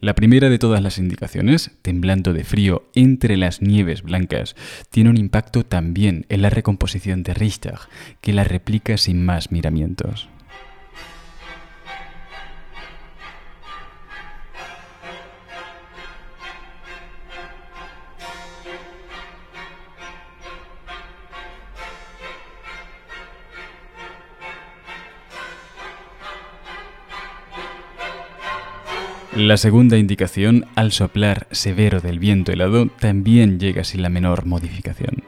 La 0.00 0.14
primera 0.14 0.50
de 0.50 0.58
todas 0.58 0.82
las 0.82 0.98
indicaciones, 0.98 1.70
temblando 1.80 2.34
de 2.34 2.44
frío 2.44 2.90
entre 2.94 3.38
las 3.38 3.62
nieves 3.62 4.02
blancas, 4.02 4.54
tiene 4.90 5.08
un 5.08 5.16
impacto 5.16 5.64
también 5.64 6.26
en 6.28 6.42
la 6.42 6.50
recomposición 6.50 7.22
de 7.22 7.32
Richter, 7.32 7.78
que 8.20 8.34
la 8.34 8.44
replica 8.44 8.98
sin 8.98 9.24
más 9.24 9.50
miramientos. 9.50 10.28
La 29.36 29.56
segunda 29.56 29.98
indicación, 29.98 30.64
al 30.76 30.92
soplar 30.92 31.48
severo 31.50 32.00
del 32.00 32.20
viento 32.20 32.52
helado, 32.52 32.86
también 32.86 33.58
llega 33.58 33.82
sin 33.82 34.02
la 34.02 34.08
menor 34.08 34.46
modificación. 34.46 35.23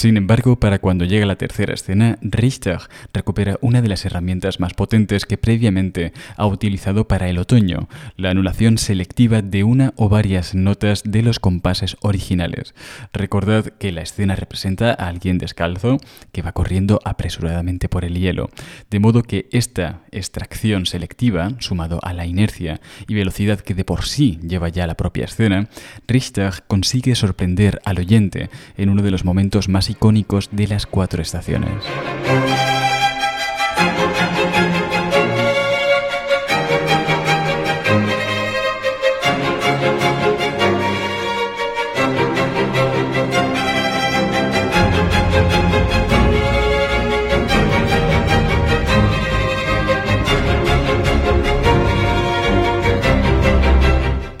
Sin 0.00 0.16
embargo, 0.16 0.56
para 0.56 0.78
cuando 0.78 1.04
llega 1.04 1.26
la 1.26 1.36
tercera 1.36 1.74
escena, 1.74 2.16
Richter 2.22 2.78
recupera 3.12 3.58
una 3.60 3.82
de 3.82 3.88
las 3.88 4.06
herramientas 4.06 4.58
más 4.58 4.72
potentes 4.72 5.26
que 5.26 5.36
previamente 5.36 6.14
ha 6.38 6.46
utilizado 6.46 7.06
para 7.06 7.28
el 7.28 7.36
otoño, 7.36 7.86
la 8.16 8.30
anulación 8.30 8.78
selectiva 8.78 9.42
de 9.42 9.62
una 9.62 9.92
o 9.96 10.08
varias 10.08 10.54
notas 10.54 11.02
de 11.04 11.22
los 11.22 11.38
compases 11.38 11.98
originales. 12.00 12.74
Recordad 13.12 13.66
que 13.66 13.92
la 13.92 14.00
escena 14.00 14.36
representa 14.36 14.92
a 14.92 15.06
alguien 15.06 15.36
descalzo 15.36 15.98
que 16.32 16.40
va 16.40 16.52
corriendo 16.52 16.98
apresuradamente 17.04 17.90
por 17.90 18.06
el 18.06 18.18
hielo, 18.18 18.48
de 18.90 19.00
modo 19.00 19.22
que 19.22 19.50
esta 19.52 20.00
extracción 20.12 20.86
selectiva, 20.86 21.50
sumado 21.58 22.00
a 22.02 22.14
la 22.14 22.24
inercia 22.24 22.80
y 23.06 23.12
velocidad 23.12 23.60
que 23.60 23.74
de 23.74 23.84
por 23.84 24.06
sí 24.06 24.40
lleva 24.48 24.70
ya 24.70 24.86
la 24.86 24.96
propia 24.96 25.26
escena, 25.26 25.68
Richter 26.08 26.64
consigue 26.68 27.14
sorprender 27.16 27.82
al 27.84 27.98
oyente 27.98 28.48
en 28.78 28.88
uno 28.88 29.02
de 29.02 29.10
los 29.10 29.26
momentos 29.26 29.68
más 29.68 29.89
icónicos 29.90 30.48
de 30.52 30.68
las 30.68 30.86
cuatro 30.86 31.20
estaciones. 31.20 31.84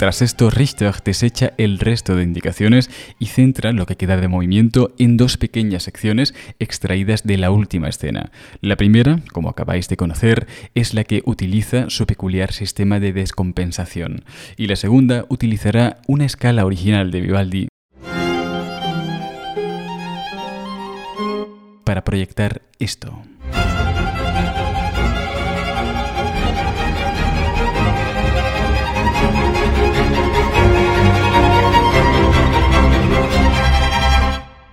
Tras 0.00 0.22
esto, 0.22 0.48
Richter 0.48 0.94
desecha 1.04 1.52
el 1.58 1.78
resto 1.78 2.16
de 2.16 2.22
indicaciones 2.22 2.88
y 3.18 3.26
centra 3.26 3.72
lo 3.72 3.84
que 3.84 3.98
queda 3.98 4.16
de 4.16 4.28
movimiento 4.28 4.94
en 4.96 5.18
dos 5.18 5.36
pequeñas 5.36 5.82
secciones 5.82 6.34
extraídas 6.58 7.24
de 7.24 7.36
la 7.36 7.50
última 7.50 7.90
escena. 7.90 8.32
La 8.62 8.76
primera, 8.76 9.20
como 9.30 9.50
acabáis 9.50 9.88
de 9.88 9.98
conocer, 9.98 10.46
es 10.74 10.94
la 10.94 11.04
que 11.04 11.20
utiliza 11.26 11.90
su 11.90 12.06
peculiar 12.06 12.52
sistema 12.52 12.98
de 12.98 13.12
descompensación, 13.12 14.24
y 14.56 14.68
la 14.68 14.76
segunda 14.76 15.26
utilizará 15.28 15.98
una 16.06 16.24
escala 16.24 16.64
original 16.64 17.10
de 17.10 17.20
Vivaldi 17.20 17.68
para 21.84 22.04
proyectar 22.04 22.62
esto. 22.78 23.22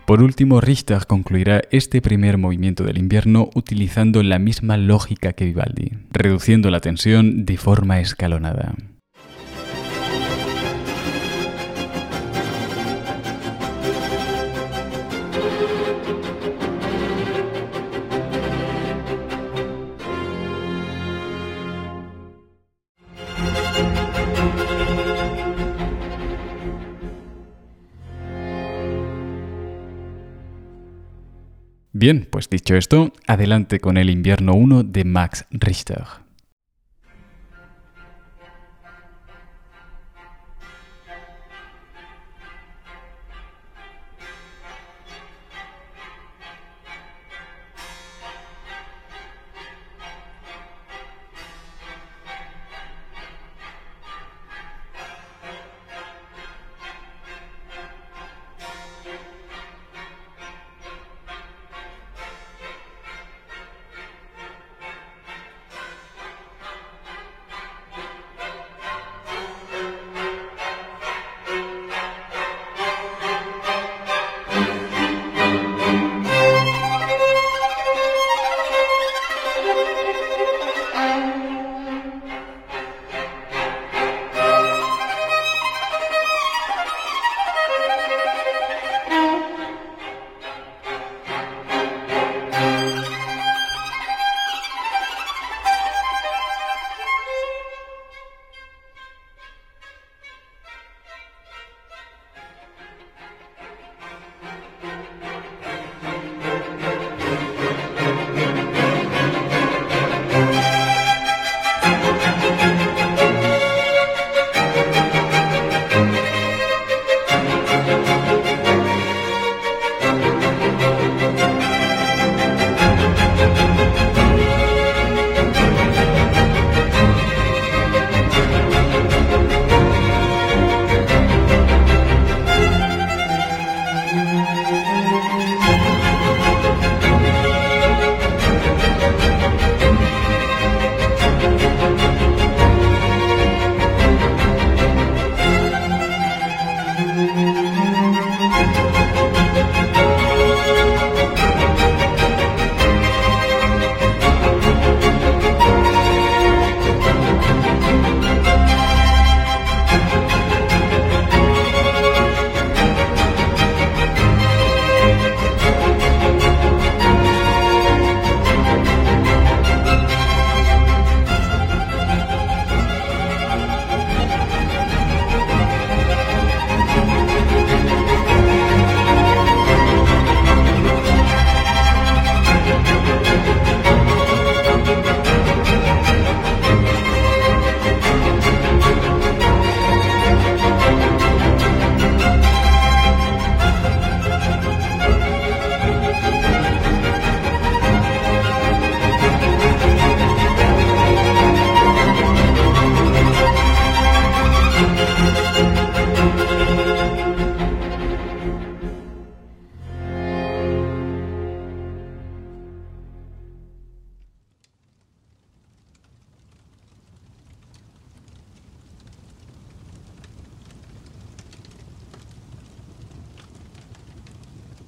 Por 0.07 0.23
último, 0.23 0.61
Richter 0.61 1.05
concluirá 1.05 1.63
este 1.69 2.01
primer 2.01 2.37
movimiento 2.37 2.85
del 2.85 2.97
invierno 2.97 3.49
utilizando 3.55 4.23
la 4.23 4.39
misma 4.39 4.77
lógica 4.77 5.33
que 5.33 5.43
Vivaldi, 5.43 5.91
reduciendo 6.11 6.71
la 6.71 6.79
tensión 6.79 7.43
de 7.43 7.57
forma 7.57 7.99
escalonada. 7.99 8.73
Bien, 31.99 32.27
pues 32.29 32.47
dicho 32.47 32.75
esto, 32.75 33.11
adelante 33.25 33.79
con 33.79 33.97
el 33.97 34.11
invierno 34.11 34.53
1 34.53 34.83
de 34.83 35.03
Max 35.03 35.45
Richter. 35.49 36.03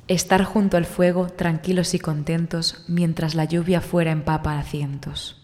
Estar 0.10 0.44
junto 0.44 0.76
al 0.76 0.86
fuego 0.86 1.28
tranquilos 1.30 1.94
y 1.94 2.00
contentos 2.00 2.84
mientras 2.88 3.36
la 3.36 3.46
lluvia 3.46 3.80
fuera 3.80 4.12
empapa 4.12 4.58
a 4.58 4.64
cientos. 4.64 5.38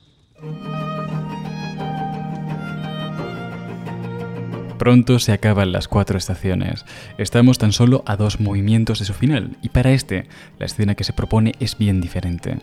Pronto 4.80 5.20
se 5.20 5.32
acaban 5.32 5.72
las 5.72 5.88
cuatro 5.88 6.18
estaciones. 6.18 6.84
Estamos 7.18 7.59
tan 7.59 7.72
solo 7.72 8.03
a 8.05 8.18
dos 8.18 8.41
movimientos 8.41 8.99
de 8.99 9.05
su 9.05 9.13
final, 9.13 9.55
y 9.61 9.70
para 9.70 9.91
este, 9.91 10.28
la 10.59 10.66
escena 10.66 10.95
que 10.95 11.05
se 11.05 11.13
propone 11.13 11.53
es 11.59 11.78
bien 11.78 12.01
diferente. 12.01 12.57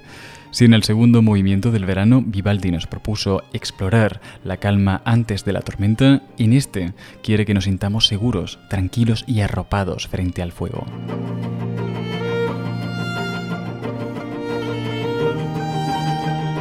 Si 0.53 0.67
en 0.67 0.75
el 0.75 0.83
segundo 0.83 1.23
movimiento 1.23 1.71
del 1.71 1.87
verano 1.87 2.23
Vivaldi 2.25 2.71
nos 2.71 2.87
propuso 2.87 3.43
explorar 3.55 4.21
la 4.45 4.59
calma 4.59 5.01
antes 5.07 5.47
de 5.47 5.55
la 5.55 5.63
tormenta, 5.63 6.25
en 6.37 6.53
este 6.53 6.93
quiere 7.23 7.47
que 7.47 7.55
nos 7.55 7.65
sintamos 7.65 8.07
seguros, 8.07 8.59
tranquilos 8.69 9.25
y 9.27 9.41
arropados 9.41 10.09
frente 10.09 10.43
al 10.43 10.53
fuego. 10.53 10.85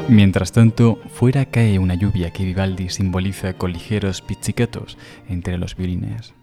Mientras 0.08 0.54
tanto, 0.54 1.00
fuera 1.14 1.46
cae 1.46 1.78
una 1.78 1.96
lluvia 1.96 2.32
que 2.32 2.46
Vivaldi 2.46 2.88
simboliza 2.88 3.54
con 3.54 3.74
ligeros 3.74 4.22
pizzicatos 4.22 4.98
entre 5.28 5.58
los 5.58 5.76
violines. 5.76 6.34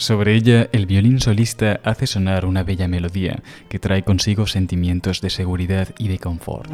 Sobre 0.00 0.34
ella, 0.34 0.70
el 0.72 0.86
violín 0.86 1.20
solista 1.20 1.78
hace 1.84 2.06
sonar 2.06 2.46
una 2.46 2.62
bella 2.62 2.88
melodía 2.88 3.42
que 3.68 3.78
trae 3.78 4.02
consigo 4.02 4.46
sentimientos 4.46 5.20
de 5.20 5.28
seguridad 5.28 5.88
y 5.98 6.08
de 6.08 6.18
confort. 6.18 6.72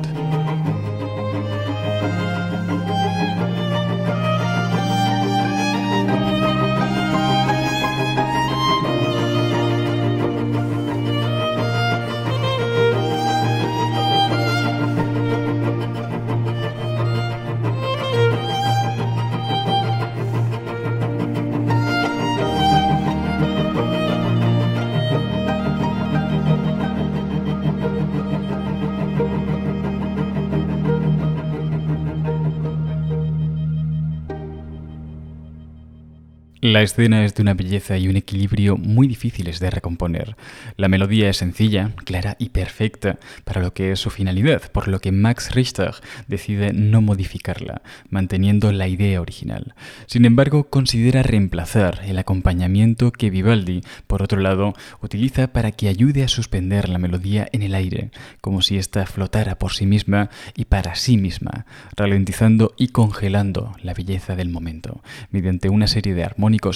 La 36.66 36.82
escena 36.82 37.24
es 37.24 37.32
de 37.36 37.42
una 37.42 37.54
belleza 37.54 37.96
y 37.96 38.08
un 38.08 38.16
equilibrio 38.16 38.76
muy 38.76 39.06
difíciles 39.06 39.60
de 39.60 39.70
recomponer. 39.70 40.34
La 40.76 40.88
melodía 40.88 41.30
es 41.30 41.36
sencilla, 41.36 41.92
clara 42.04 42.34
y 42.40 42.48
perfecta 42.48 43.20
para 43.44 43.62
lo 43.62 43.72
que 43.72 43.92
es 43.92 44.00
su 44.00 44.10
finalidad, 44.10 44.72
por 44.72 44.88
lo 44.88 44.98
que 44.98 45.12
Max 45.12 45.54
Richter 45.54 45.94
decide 46.26 46.72
no 46.72 47.02
modificarla, 47.02 47.82
manteniendo 48.10 48.72
la 48.72 48.88
idea 48.88 49.20
original. 49.20 49.76
Sin 50.06 50.24
embargo, 50.24 50.64
considera 50.68 51.22
reemplazar 51.22 52.00
el 52.04 52.18
acompañamiento 52.18 53.12
que 53.12 53.30
Vivaldi, 53.30 53.82
por 54.08 54.24
otro 54.24 54.40
lado, 54.40 54.74
utiliza 55.00 55.52
para 55.52 55.70
que 55.70 55.86
ayude 55.86 56.24
a 56.24 56.28
suspender 56.28 56.88
la 56.88 56.98
melodía 56.98 57.48
en 57.52 57.62
el 57.62 57.76
aire, 57.76 58.10
como 58.40 58.60
si 58.60 58.76
ésta 58.76 59.06
flotara 59.06 59.56
por 59.56 59.72
sí 59.72 59.86
misma 59.86 60.30
y 60.56 60.64
para 60.64 60.96
sí 60.96 61.16
misma, 61.16 61.64
ralentizando 61.96 62.74
y 62.76 62.88
congelando 62.88 63.76
la 63.84 63.94
belleza 63.94 64.34
del 64.34 64.48
momento, 64.48 65.00
mediante 65.30 65.68
una 65.68 65.86
serie 65.86 66.12
de 66.12 66.24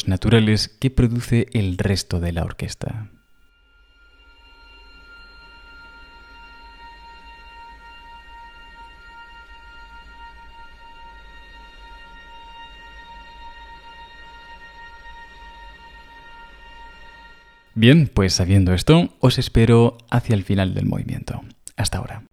naturales 0.09 0.68
que 0.68 0.91
produce 0.91 1.47
el 1.53 1.78
resto 1.78 2.20
de 2.20 2.33
la 2.33 2.45
orquesta. 2.45 3.11
Bien, 17.74 18.11
pues 18.12 18.35
sabiendo 18.35 18.74
esto, 18.74 19.14
os 19.20 19.39
espero 19.39 19.97
hacia 20.11 20.35
el 20.35 20.45
final 20.45 20.74
del 20.74 20.87
movimiento. 20.87 21.41
Hasta 21.76 21.99
ahora. 21.99 22.30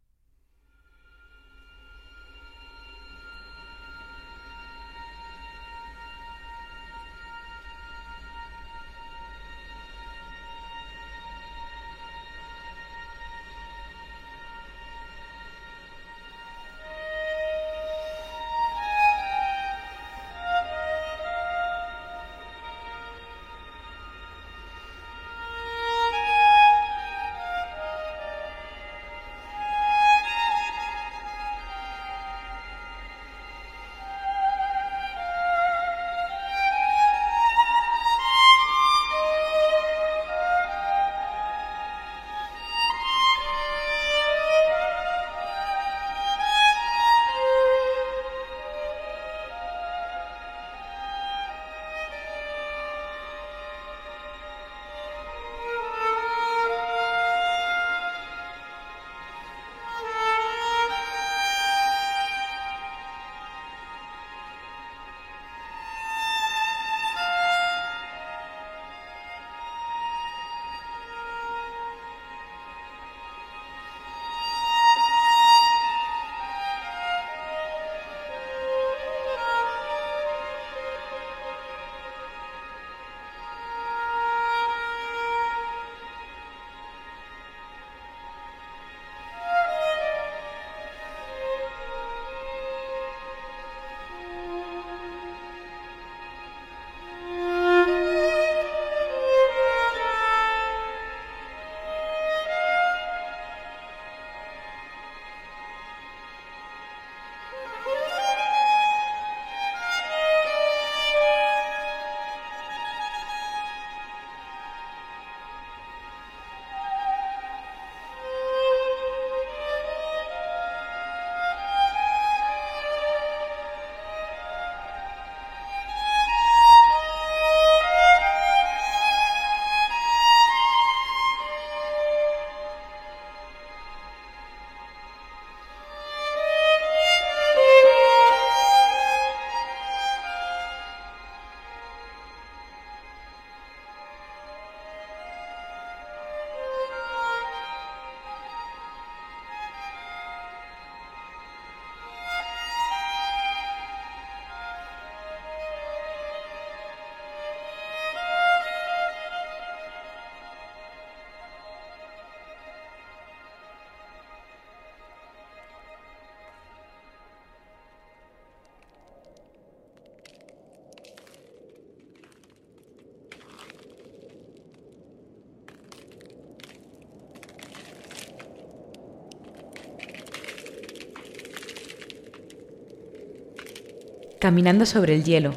Caminando 184.48 184.86
sobre 184.86 185.14
el 185.14 185.26
hielo, 185.26 185.52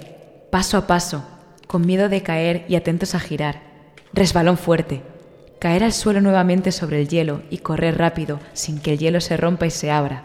paso 0.50 0.76
a 0.76 0.88
paso, 0.88 1.22
con 1.68 1.86
miedo 1.86 2.08
de 2.08 2.24
caer 2.24 2.64
y 2.68 2.74
atentos 2.74 3.14
a 3.14 3.20
girar. 3.20 3.62
Resbalón 4.12 4.58
fuerte. 4.58 5.00
Caer 5.60 5.84
al 5.84 5.92
suelo 5.92 6.20
nuevamente 6.20 6.72
sobre 6.72 7.00
el 7.00 7.06
hielo 7.06 7.42
y 7.50 7.58
correr 7.58 7.98
rápido 7.98 8.40
sin 8.52 8.80
que 8.80 8.94
el 8.94 8.98
hielo 8.98 9.20
se 9.20 9.36
rompa 9.36 9.64
y 9.64 9.70
se 9.70 9.92
abra. 9.92 10.24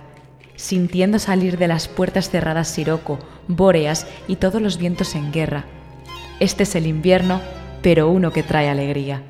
Sintiendo 0.56 1.20
salir 1.20 1.60
de 1.60 1.68
las 1.68 1.88
puertas 1.88 2.32
cerradas 2.32 2.68
Siroco, 2.70 3.20
Bóreas 3.48 4.08
y 4.28 4.38
todos 4.38 4.60
los 4.60 4.80
vientos 4.80 5.14
en 5.14 5.32
guerra. 5.32 5.66
Este 6.40 6.64
es 6.64 6.74
el 6.74 6.88
invierno, 6.88 7.42
pero 7.84 8.10
uno 8.10 8.34
que 8.34 8.42
trae 8.42 8.68
alegría. 8.68 9.22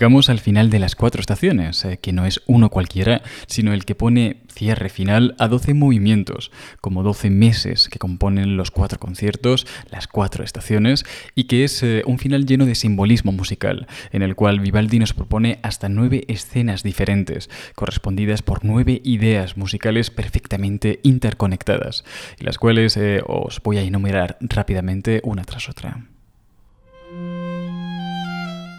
Llegamos 0.00 0.30
al 0.30 0.38
final 0.38 0.70
de 0.70 0.78
las 0.78 0.96
cuatro 0.96 1.20
estaciones, 1.20 1.84
eh, 1.84 1.98
que 2.00 2.14
no 2.14 2.24
es 2.24 2.40
uno 2.46 2.70
cualquiera, 2.70 3.20
sino 3.46 3.74
el 3.74 3.84
que 3.84 3.94
pone 3.94 4.40
cierre 4.50 4.88
final 4.88 5.34
a 5.38 5.46
12 5.46 5.74
movimientos, 5.74 6.50
como 6.80 7.02
12 7.02 7.28
meses 7.28 7.90
que 7.90 7.98
componen 7.98 8.56
los 8.56 8.70
cuatro 8.70 8.98
conciertos, 8.98 9.66
las 9.90 10.08
cuatro 10.08 10.42
estaciones, 10.42 11.04
y 11.34 11.44
que 11.44 11.64
es 11.64 11.82
eh, 11.82 12.02
un 12.06 12.18
final 12.18 12.46
lleno 12.46 12.64
de 12.64 12.76
simbolismo 12.76 13.30
musical, 13.30 13.88
en 14.10 14.22
el 14.22 14.36
cual 14.36 14.60
Vivaldi 14.60 14.98
nos 14.98 15.12
propone 15.12 15.58
hasta 15.62 15.90
nueve 15.90 16.24
escenas 16.28 16.82
diferentes, 16.82 17.50
correspondidas 17.74 18.40
por 18.40 18.64
nueve 18.64 19.02
ideas 19.04 19.58
musicales 19.58 20.08
perfectamente 20.08 21.00
interconectadas, 21.02 22.04
las 22.38 22.56
cuales 22.56 22.96
eh, 22.96 23.20
os 23.26 23.60
voy 23.62 23.76
a 23.76 23.82
enumerar 23.82 24.38
rápidamente 24.40 25.20
una 25.24 25.44
tras 25.44 25.68
otra. 25.68 26.06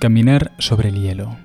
Caminar 0.02 0.52
sobre 0.58 0.90
el 0.90 1.00
hielo. 1.00 1.38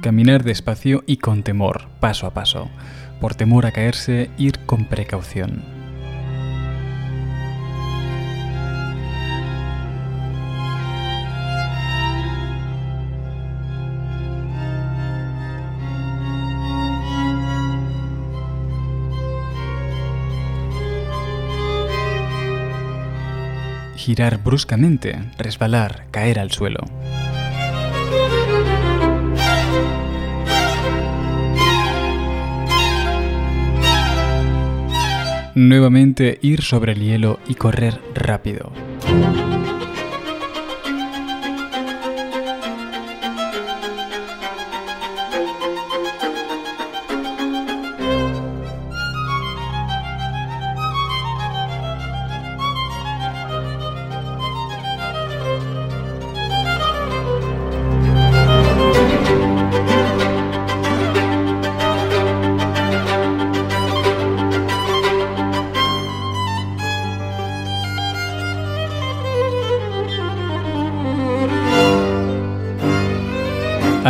Caminar 0.00 0.44
despacio 0.44 1.02
y 1.04 1.16
con 1.16 1.42
temor, 1.42 1.88
paso 1.98 2.28
a 2.28 2.34
paso 2.34 2.70
por 3.20 3.34
temor 3.34 3.66
a 3.66 3.72
caerse, 3.72 4.30
ir 4.38 4.58
con 4.60 4.86
precaución. 4.86 5.62
Girar 23.96 24.36
bruscamente, 24.44 25.18
resbalar, 25.38 26.04
caer 26.10 26.38
al 26.38 26.50
suelo. 26.50 26.80
Nuevamente 35.54 36.38
ir 36.42 36.62
sobre 36.62 36.92
el 36.92 37.00
hielo 37.00 37.38
y 37.46 37.54
correr 37.54 38.00
rápido. 38.12 38.72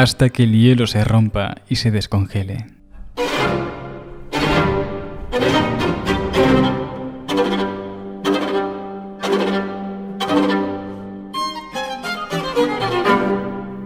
Hasta 0.04 0.28
que 0.28 0.42
el 0.42 0.52
hielo 0.52 0.86
se 0.86 1.02
rompa 1.02 1.54
y 1.66 1.76
se 1.76 1.90
descongele. 1.90 2.66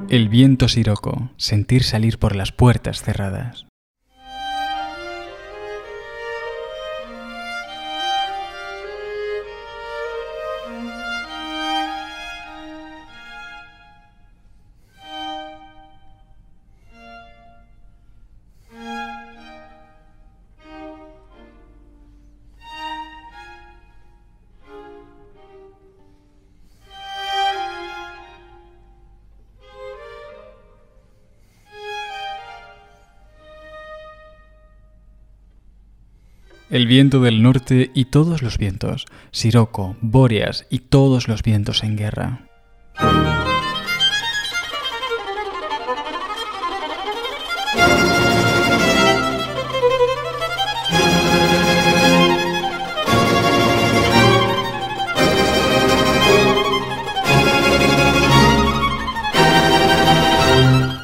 El 0.09 0.29
viento 0.29 0.67
siroco, 0.67 1.31
sentir 1.37 1.85
salir 1.85 2.19
por 2.19 2.35
las 2.35 2.51
puertas 2.51 3.01
cerradas. 3.01 3.67
El 36.71 36.87
viento 36.87 37.21
del 37.21 37.43
norte 37.43 37.91
y 37.95 38.05
todos 38.07 38.43
los 38.43 38.59
vientos, 38.59 39.07
Siroco, 39.31 39.97
Bóreas 40.03 40.67
y 40.69 40.81
todos 40.81 41.27
los 41.27 41.43
vientos 41.43 41.83
en 41.83 41.97
guerra. 41.97 42.45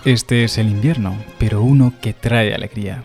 Este 0.05 0.45
es 0.45 0.59
el 0.59 0.69
invierno, 0.69 1.17
pero 1.39 1.62
uno 1.62 1.95
que 2.03 2.12
trae 2.12 2.55
alegría. 2.55 3.03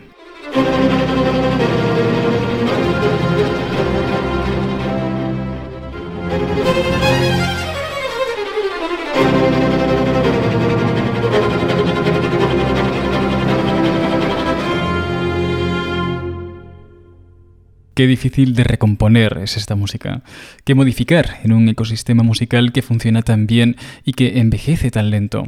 Qué 18.00 18.08
difícil 18.08 18.56
de 18.56 18.64
recomponer 18.64 19.39
es 19.43 19.58
esta 19.58 19.76
música. 19.76 20.22
Qué 20.64 20.74
modificar 20.74 21.41
en 21.43 21.52
un 21.52 21.68
ecosistema 21.68 22.24
musical 22.24 22.72
que 22.72 22.82
funciona 22.82 23.24
tan 23.24 23.45
bien 23.45 23.76
y 24.06 24.14
que 24.14 24.39
envejece 24.39 24.89
tan 24.89 25.10
lento. 25.10 25.43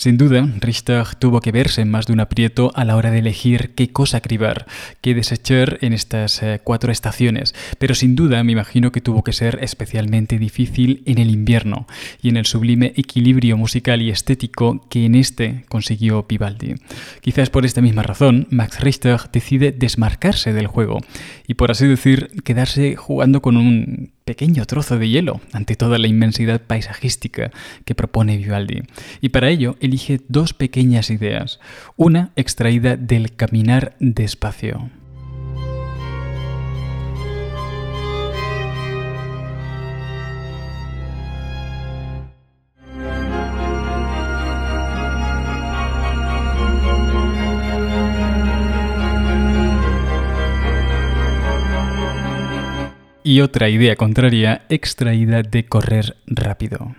Sin 0.00 0.16
duda, 0.16 0.48
Richter 0.60 1.14
tuvo 1.18 1.42
que 1.42 1.52
verse 1.52 1.82
en 1.82 1.90
más 1.90 2.06
de 2.06 2.14
un 2.14 2.20
aprieto 2.20 2.72
a 2.74 2.86
la 2.86 2.96
hora 2.96 3.10
de 3.10 3.18
elegir 3.18 3.74
qué 3.74 3.92
cosa 3.92 4.22
cribar, 4.22 4.64
qué 5.02 5.14
desechar 5.14 5.76
en 5.82 5.92
estas 5.92 6.42
eh, 6.42 6.58
cuatro 6.64 6.90
estaciones, 6.90 7.54
pero 7.78 7.94
sin 7.94 8.16
duda 8.16 8.42
me 8.42 8.52
imagino 8.52 8.92
que 8.92 9.02
tuvo 9.02 9.22
que 9.22 9.34
ser 9.34 9.58
especialmente 9.60 10.38
difícil 10.38 11.02
en 11.04 11.18
el 11.18 11.28
invierno 11.28 11.86
y 12.22 12.30
en 12.30 12.38
el 12.38 12.46
sublime 12.46 12.94
equilibrio 12.96 13.58
musical 13.58 14.00
y 14.00 14.08
estético 14.08 14.86
que 14.88 15.04
en 15.04 15.16
este 15.16 15.66
consiguió 15.68 16.24
Vivaldi. 16.26 16.76
Quizás 17.20 17.50
por 17.50 17.66
esta 17.66 17.82
misma 17.82 18.02
razón, 18.02 18.46
Max 18.48 18.80
Richter 18.80 19.20
decide 19.30 19.70
desmarcarse 19.70 20.54
del 20.54 20.66
juego 20.66 21.00
y 21.46 21.54
por 21.54 21.70
así 21.70 21.86
decir, 21.86 22.42
quedarse 22.42 22.96
jugando 22.96 23.42
con 23.42 23.58
un 23.58 24.12
pequeño 24.24 24.64
trozo 24.66 24.98
de 24.98 25.08
hielo 25.08 25.40
ante 25.52 25.76
toda 25.76 25.98
la 25.98 26.06
inmensidad 26.06 26.60
paisajística 26.60 27.50
que 27.84 27.94
propone 27.94 28.36
Vivaldi. 28.36 28.82
Y 29.20 29.30
para 29.30 29.48
ello 29.50 29.76
elige 29.80 30.20
dos 30.28 30.54
pequeñas 30.54 31.10
ideas, 31.10 31.60
una 31.96 32.30
extraída 32.36 32.96
del 32.96 33.34
caminar 33.34 33.96
despacio. 33.98 34.90
Y 53.30 53.42
otra 53.42 53.68
idea 53.68 53.94
contraria 53.94 54.62
extraída 54.68 55.42
de 55.42 55.64
correr 55.64 56.16
rápido. 56.26 56.96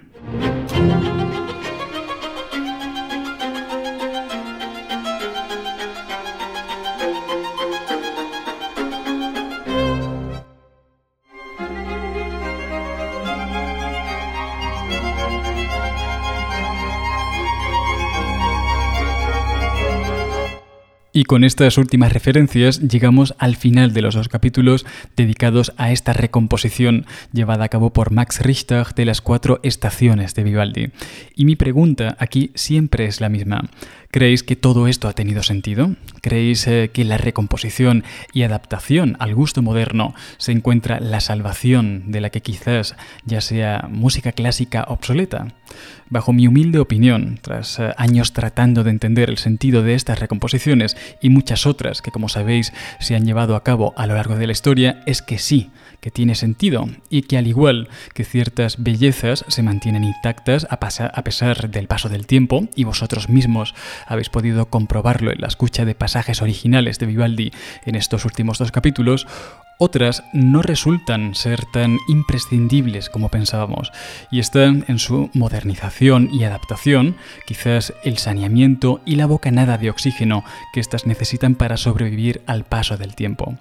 Y 21.22 21.26
con 21.26 21.44
estas 21.44 21.78
últimas 21.78 22.12
referencias 22.14 22.80
llegamos 22.80 23.36
al 23.38 23.56
final 23.56 23.94
de 23.94 24.02
los 24.02 24.16
dos 24.16 24.28
capítulos 24.28 24.88
dedicados 25.16 25.72
a 25.78 25.92
esta 25.92 26.14
recomposición 26.14 27.06
llevada 27.32 27.66
a 27.66 27.70
cabo 27.70 27.94
por 27.94 28.10
Max 28.10 28.42
Richter 28.42 28.88
de 28.96 29.06
las 29.06 29.22
cuatro 29.22 29.60
estaciones 29.62 30.34
de 30.34 30.44
Vivaldi. 30.44 30.90
Y 31.36 31.46
mi 31.46 31.56
pregunta 31.56 32.16
aquí 32.18 32.50
siempre 32.56 33.06
es 33.06 33.22
la 33.22 33.30
misma. 33.30 33.70
¿Creéis 34.12 34.44
que 34.44 34.58
todo 34.58 34.88
esto 34.88 35.08
ha 35.08 35.14
tenido 35.14 35.42
sentido? 35.42 35.96
¿Creéis 36.22 36.68
eh, 36.68 36.92
que 36.94 37.06
la 37.06 37.18
recomposición 37.18 38.04
y 38.34 38.44
adaptación 38.44 39.16
al 39.20 39.34
gusto 39.34 39.62
moderno 39.62 40.14
se 40.38 40.52
encuentra 40.52 41.00
la 41.00 41.22
salvación 41.22 42.12
de 42.12 42.20
la 42.20 42.30
que 42.30 42.42
quizás 42.42 42.98
ya 43.24 43.40
sea 43.40 43.88
música 43.90 44.34
clásica 44.34 44.84
obsoleta? 44.90 45.48
Bajo 46.10 46.34
mi 46.34 46.46
humilde 46.46 46.80
opinión, 46.80 47.40
tras 47.42 47.80
eh, 47.80 47.94
años 47.96 48.34
tratando 48.34 48.84
de 48.84 48.90
entender 48.90 49.30
el 49.30 49.38
sentido 49.38 49.82
de 49.82 49.94
estas 49.94 50.20
recomposiciones 50.20 50.98
y 51.22 51.30
muchas 51.30 51.66
otras 51.66 52.02
que 52.02 52.12
como 52.12 52.28
sabéis 52.28 52.74
se 53.00 53.16
han 53.16 53.26
llevado 53.26 53.56
a 53.56 53.64
cabo 53.64 53.94
a 53.96 54.08
lo 54.08 54.16
largo 54.16 54.36
de 54.36 54.46
la 54.46 54.52
historia, 54.52 55.04
es 55.06 55.22
que 55.22 55.40
sí, 55.40 55.72
que 56.02 56.12
tiene 56.12 56.36
sentido 56.36 56.90
y 57.10 57.22
que 57.22 57.38
al 57.38 57.48
igual 57.48 57.88
que 58.14 58.26
ciertas 58.26 58.84
bellezas 58.84 59.46
se 59.48 59.64
mantienen 59.64 60.04
intactas 60.04 60.68
a, 60.70 60.80
pesar 60.80 61.70
del 61.70 61.88
paso 61.88 62.10
del 62.10 62.28
tiempo 62.28 62.68
y 62.76 62.84
vosotros 62.84 63.30
mismos 63.30 63.74
habéis 64.08 64.30
podido 64.30 64.66
comprobarlo 64.66 65.32
en 65.32 65.40
la 65.40 65.48
escucha 65.48 65.86
de 65.86 65.96
pasajes 65.96 66.42
originales 66.42 67.00
de 67.00 67.06
Vivaldi 67.06 67.52
en 67.86 67.96
estos 67.96 68.26
últimos 68.26 68.58
dos 68.58 68.72
capítulos, 68.72 69.28
otras 69.78 70.24
no 70.34 70.62
resultan 70.62 71.34
ser 71.34 71.66
tan 71.66 71.98
imprescindibles 72.08 73.10
como 73.10 73.30
pensábamos 73.30 73.92
y 74.32 74.40
están 74.40 74.86
en 74.88 75.00
su 75.00 75.30
modernización 75.34 76.30
y 76.32 76.44
adaptación, 76.44 77.16
quizás 77.48 77.94
el 78.04 78.18
saneamiento 78.18 79.02
y 79.06 79.16
la 79.16 79.26
bocanada 79.26 79.78
de 79.78 79.90
oxígeno 79.90 80.44
que 80.74 80.80
éstas 80.80 81.06
necesitan 81.06 81.56
para 81.56 81.78
sobrevivir 81.78 82.42
al 82.46 82.64
paso 82.64 82.98
del 82.98 83.16
tiempo. 83.16 83.58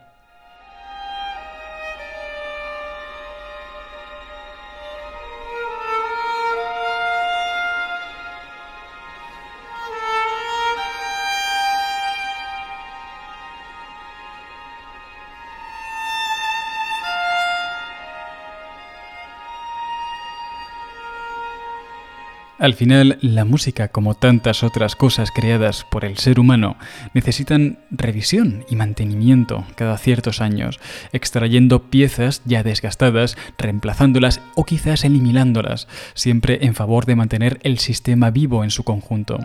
Al 22.61 22.75
final, 22.75 23.17
la 23.23 23.47
música, 23.47 23.89
como 23.89 24.15
tantas 24.15 24.63
otras 24.63 24.95
cosas 24.95 25.31
creadas 25.31 25.87
por 25.91 26.05
el 26.05 26.19
ser 26.19 26.39
humano, 26.39 26.77
necesitan 27.15 27.79
revisión 27.91 28.67
y 28.69 28.77
mantenimiento 28.77 29.65
cada 29.77 29.97
ciertos 29.97 30.43
años, 30.43 30.79
extrayendo 31.15 31.85
piezas 31.85 32.43
ya 32.45 32.63
desgastadas, 32.63 33.39
reemplazándolas 33.57 34.43
o 34.57 34.67
quizás 34.67 35.05
eliminándolas, 35.05 35.89
siempre 36.13 36.59
en 36.61 36.75
favor 36.75 37.07
de 37.07 37.17
mantener 37.17 37.59
el 37.63 37.79
sistema 37.79 38.31
vivo 38.31 38.63
en 38.63 38.71
su 38.71 38.85
conjunto. 38.85 39.39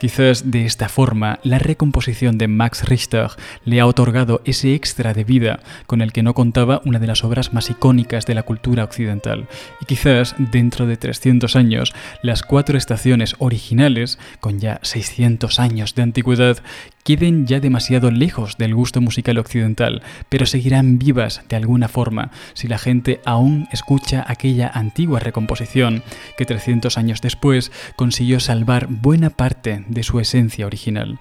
Quizás 0.00 0.50
de 0.50 0.64
esta 0.64 0.88
forma, 0.88 1.40
la 1.42 1.58
recomposición 1.58 2.38
de 2.38 2.48
Max 2.48 2.88
Richter 2.88 3.28
le 3.66 3.80
ha 3.80 3.86
otorgado 3.86 4.40
ese 4.46 4.74
extra 4.74 5.12
de 5.12 5.24
vida 5.24 5.60
con 5.86 6.00
el 6.00 6.14
que 6.14 6.22
no 6.22 6.32
contaba 6.32 6.80
una 6.86 6.98
de 6.98 7.08
las 7.08 7.24
obras 7.24 7.52
más 7.52 7.68
icónicas 7.68 8.24
de 8.24 8.34
la 8.34 8.42
cultura 8.42 8.84
occidental, 8.84 9.48
y 9.82 9.84
quizás 9.84 10.34
dentro 10.38 10.86
de 10.86 10.96
300 10.96 11.56
años, 11.56 11.92
las 12.22 12.42
cuatro 12.54 12.78
estaciones 12.78 13.34
originales, 13.40 14.16
con 14.38 14.60
ya 14.60 14.78
600 14.84 15.58
años 15.58 15.96
de 15.96 16.02
antigüedad, 16.02 16.58
queden 17.02 17.48
ya 17.48 17.58
demasiado 17.58 18.12
lejos 18.12 18.58
del 18.58 18.76
gusto 18.76 19.00
musical 19.00 19.38
occidental, 19.38 20.04
pero 20.28 20.46
seguirán 20.46 21.00
vivas 21.00 21.42
de 21.48 21.56
alguna 21.56 21.88
forma 21.88 22.30
si 22.52 22.68
la 22.68 22.78
gente 22.78 23.20
aún 23.24 23.66
escucha 23.72 24.24
aquella 24.28 24.68
antigua 24.68 25.18
recomposición 25.18 26.04
que 26.38 26.46
300 26.46 26.96
años 26.96 27.20
después 27.20 27.72
consiguió 27.96 28.38
salvar 28.38 28.86
buena 28.86 29.30
parte 29.30 29.84
de 29.88 30.04
su 30.04 30.20
esencia 30.20 30.64
original. 30.64 31.18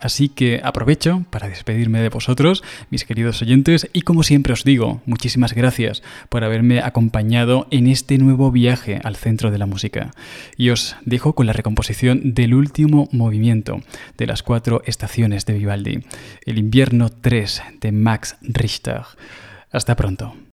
Así 0.00 0.28
que 0.28 0.60
aprovecho 0.62 1.24
para 1.30 1.48
despedirme 1.48 2.00
de 2.00 2.08
vosotros, 2.08 2.62
mis 2.90 3.04
queridos 3.04 3.42
oyentes, 3.42 3.88
y 3.92 4.02
como 4.02 4.22
siempre 4.22 4.52
os 4.52 4.64
digo, 4.64 5.02
muchísimas 5.06 5.54
gracias 5.54 6.02
por 6.28 6.44
haberme 6.44 6.80
acompañado 6.80 7.66
en 7.70 7.86
este 7.86 8.18
nuevo 8.18 8.50
viaje 8.50 9.00
al 9.02 9.16
centro 9.16 9.50
de 9.50 9.58
la 9.58 9.66
música. 9.66 10.10
Y 10.56 10.70
os 10.70 10.96
dejo 11.04 11.34
con 11.34 11.46
la 11.46 11.52
recomposición 11.52 12.34
del 12.34 12.54
último 12.54 13.08
movimiento 13.12 13.80
de 14.16 14.26
las 14.26 14.42
cuatro 14.42 14.82
estaciones 14.86 15.46
de 15.46 15.54
Vivaldi, 15.54 16.00
el 16.46 16.58
invierno 16.58 17.08
3 17.10 17.62
de 17.80 17.92
Max 17.92 18.36
Richter. 18.42 19.02
Hasta 19.70 19.96
pronto. 19.96 20.47